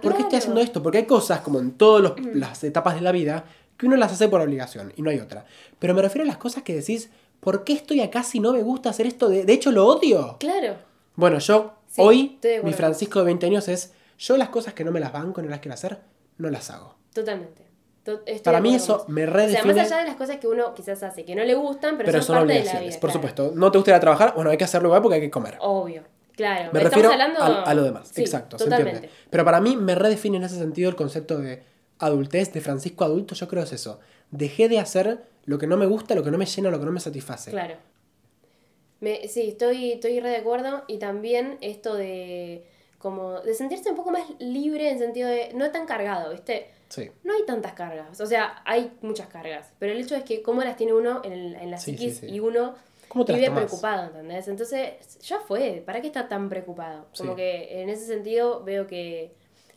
[0.00, 0.36] ¿Por qué estoy Claro.
[0.38, 0.82] haciendo esto?
[0.84, 3.44] Porque hay cosas, como en todas las etapas de la vida,
[3.76, 5.46] que uno las hace por obligación y no hay otra.
[5.80, 7.10] Pero me refiero a las cosas que decís,
[7.40, 9.28] ¿por qué estoy acá si no me gusta hacer esto?
[9.28, 10.36] De, de hecho, lo odio.
[10.38, 10.76] Claro.
[11.16, 12.72] Bueno, yo Sí, hoy, mi.
[12.72, 15.58] Francisco de 20 años es, yo las cosas que no me las banco, no las
[15.58, 15.98] quiero hacer,
[16.38, 16.94] no las hago.
[17.12, 17.66] Totalmente.
[18.04, 19.74] Estoy Para mí eso me O sea, redefine.
[19.74, 22.22] más allá de las cosas que uno quizás hace que no le gustan, pero, pero
[22.22, 22.90] son, son parte de la vida.
[22.92, 23.12] por claro.
[23.12, 23.52] supuesto.
[23.54, 24.32] ¿No te gusta ir a trabajar?
[24.34, 25.56] Bueno, hay que hacerlo igual porque hay que comer.
[25.60, 26.02] Obvio.
[26.34, 26.70] Claro.
[26.72, 27.40] Me estamos refiero hablando...
[27.40, 28.08] a, a lo demás.
[28.12, 29.10] Sí, Exacto, se entiende.
[29.28, 31.62] Pero para mí me redefine en ese sentido el concepto de
[31.98, 34.00] adultez, de Francisco adulto, yo creo es eso.
[34.30, 36.86] Dejé de hacer lo que no me gusta, lo que no me llena, lo que
[36.86, 37.50] no me satisface.
[37.50, 37.74] Claro.
[39.00, 40.84] Me, sí, estoy, estoy re de acuerdo.
[40.86, 42.64] Y también esto de
[43.00, 46.70] como de sentirse un poco más libre en sentido de no tan cargado, ¿viste?
[46.88, 47.10] Sí.
[47.24, 48.20] No hay tantas cargas.
[48.20, 49.72] O sea, hay muchas cargas.
[49.78, 52.18] Pero el hecho es que cómo las tiene uno en, el- en la Sí, psiquis
[52.18, 52.74] sí, y uno
[53.08, 54.46] ¿Cómo te las vive preocupado, ¿entendés?
[54.48, 55.82] Entonces, ya fue.
[55.84, 57.06] ¿Para qué está tan preocupado?
[57.16, 59.32] Como que en ese sentido veo que,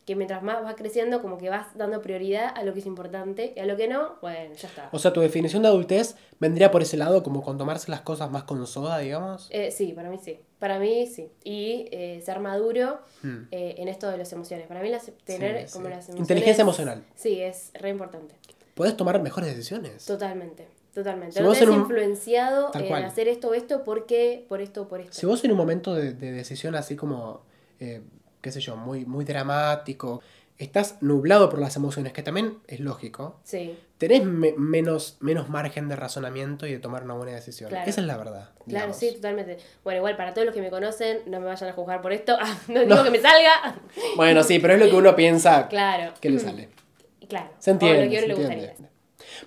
[0.06, 3.54] que mientras más vas creciendo, como que vas dando prioridad a lo que es importante
[3.56, 4.90] y a lo que no, bueno, ya está.
[4.92, 8.30] O sea, tu definición de adultez vendría por ese lado, como con tomarse las cosas
[8.30, 9.48] más con soda, digamos.
[9.52, 10.40] Eh, sí, para mí sí.
[10.64, 11.30] Para mí sí.
[11.44, 13.48] Y eh, ser maduro Hmm.
[13.52, 14.66] eh, en esto de las emociones.
[14.66, 15.90] Para mí las, tener Sí, como sí.
[15.92, 16.20] las emociones...
[16.22, 17.04] Inteligencia emocional.
[17.16, 18.34] Sí, es re importante.
[18.74, 20.06] Puedes tomar mejores decisiones.
[20.06, 20.66] Totalmente.
[20.94, 21.34] Totalmente.
[21.34, 23.04] Si no vos te en has un- influenciado Tal en cual.
[23.04, 24.46] hacer esto o esto, ¿por qué?
[24.48, 25.12] Por esto o por esto.
[25.14, 27.42] Si vos en un momento de, de decisión así como,
[27.82, 28.02] eh,
[28.42, 30.22] qué sé yo, muy, muy dramático,
[30.58, 35.90] estás nublado por las emociones, que también es lógico, Sí, tenés me- menos, menos margen
[35.90, 37.70] de razonamiento y de tomar una buena decisión.
[37.70, 37.90] Claro.
[37.90, 38.50] Esa es la verdad.
[38.68, 39.58] claro, sí, totalmente.
[39.84, 42.38] Bueno, igual para todos los que me conocen, no me vayan a juzgar por esto.
[42.68, 43.80] no digo que me salga.
[44.16, 46.14] Bueno, sí, pero es lo que uno piensa Claro.
[46.22, 46.70] que le sale.
[47.28, 47.50] Claro.
[47.58, 48.06] Se entiende.
[48.28, 48.76] Lo que se entiende.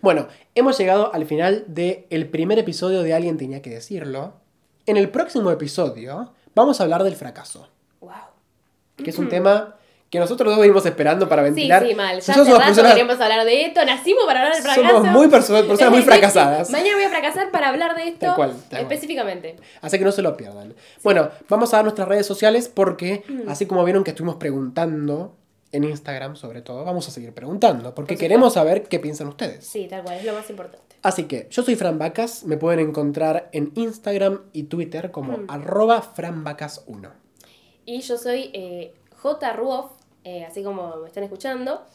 [0.01, 0.27] Bueno,
[0.57, 4.35] hemos llegado al final del primer episodio de Alguien tenía que decirlo.
[4.87, 7.69] En el próximo episodio vamos a hablar del fracaso,
[8.01, 8.13] Wow.
[8.97, 9.77] que es un tema
[10.17, 11.87] que nosotros dos venimos esperando para Sí, ventilar.
[11.87, 12.21] sí, mal.
[12.21, 13.85] Ya hace rato personas- queríamos hablar de esto.
[13.85, 14.89] Nacimos para hablar del fracaso.
[14.89, 16.71] Somos muy perso- personas muy fracasadas.
[16.71, 18.83] Mañana voy a fracasar para hablar de esto Tal cual, tal cual.
[18.83, 19.57] específicamente.
[19.83, 20.75] Así que no se lo pierdan.
[21.03, 23.49] Bueno, vamos a dar nuestras redes sociales porque, Mm.
[23.49, 25.37] así como vieron que estuvimos preguntando
[25.73, 29.67] en Instagram, sobre todo, vamos a seguir preguntando porque Por queremos saber qué piensan ustedes.
[29.67, 30.97] Sí, tal cual, es lo más importante.
[31.03, 35.47] Así que yo soy Fran Vacas, me pueden encontrar en Instagram y Twitter como Mm.
[35.49, 37.11] arroba franvacas1.
[37.85, 39.53] Y yo soy eh, J.
[40.29, 41.87] Eh, así como me están escuchando.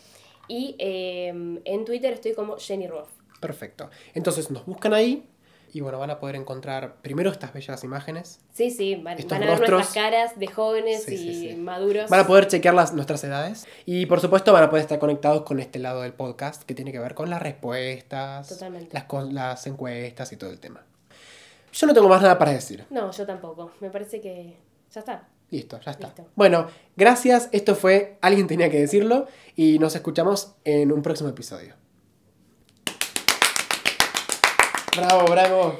[0.47, 1.27] Y eh,
[1.65, 3.09] en Twitter estoy como Jenny Ruoff.
[3.39, 3.89] Perfecto.
[4.13, 5.27] Entonces nos buscan ahí
[5.73, 8.39] y bueno, van a poder encontrar primero estas bellas imágenes.
[8.53, 9.79] Sí, sí, van, Estos van a ver rostros.
[9.79, 11.55] nuestras caras de jóvenes Sí, y sí, sí.
[11.55, 12.09] maduros.
[12.09, 15.41] Van a poder chequear las, nuestras edades y por supuesto van a poder estar conectados
[15.43, 18.93] con este lado del podcast que tiene que ver con las respuestas, Totalmente.
[18.93, 20.83] las, co- las encuestas y todo el tema.
[21.73, 22.85] Yo no tengo más nada para decir.
[22.89, 23.71] No, yo tampoco.
[23.79, 24.57] Me parece que
[24.93, 25.27] ya está.
[25.51, 26.07] Listo, ya está.
[26.07, 26.27] Listo.
[26.35, 27.49] Bueno, gracias.
[27.51, 31.75] Esto fue Alguien tenía que decirlo y nos escuchamos en un próximo episodio.
[34.95, 35.75] Bravo, bravo.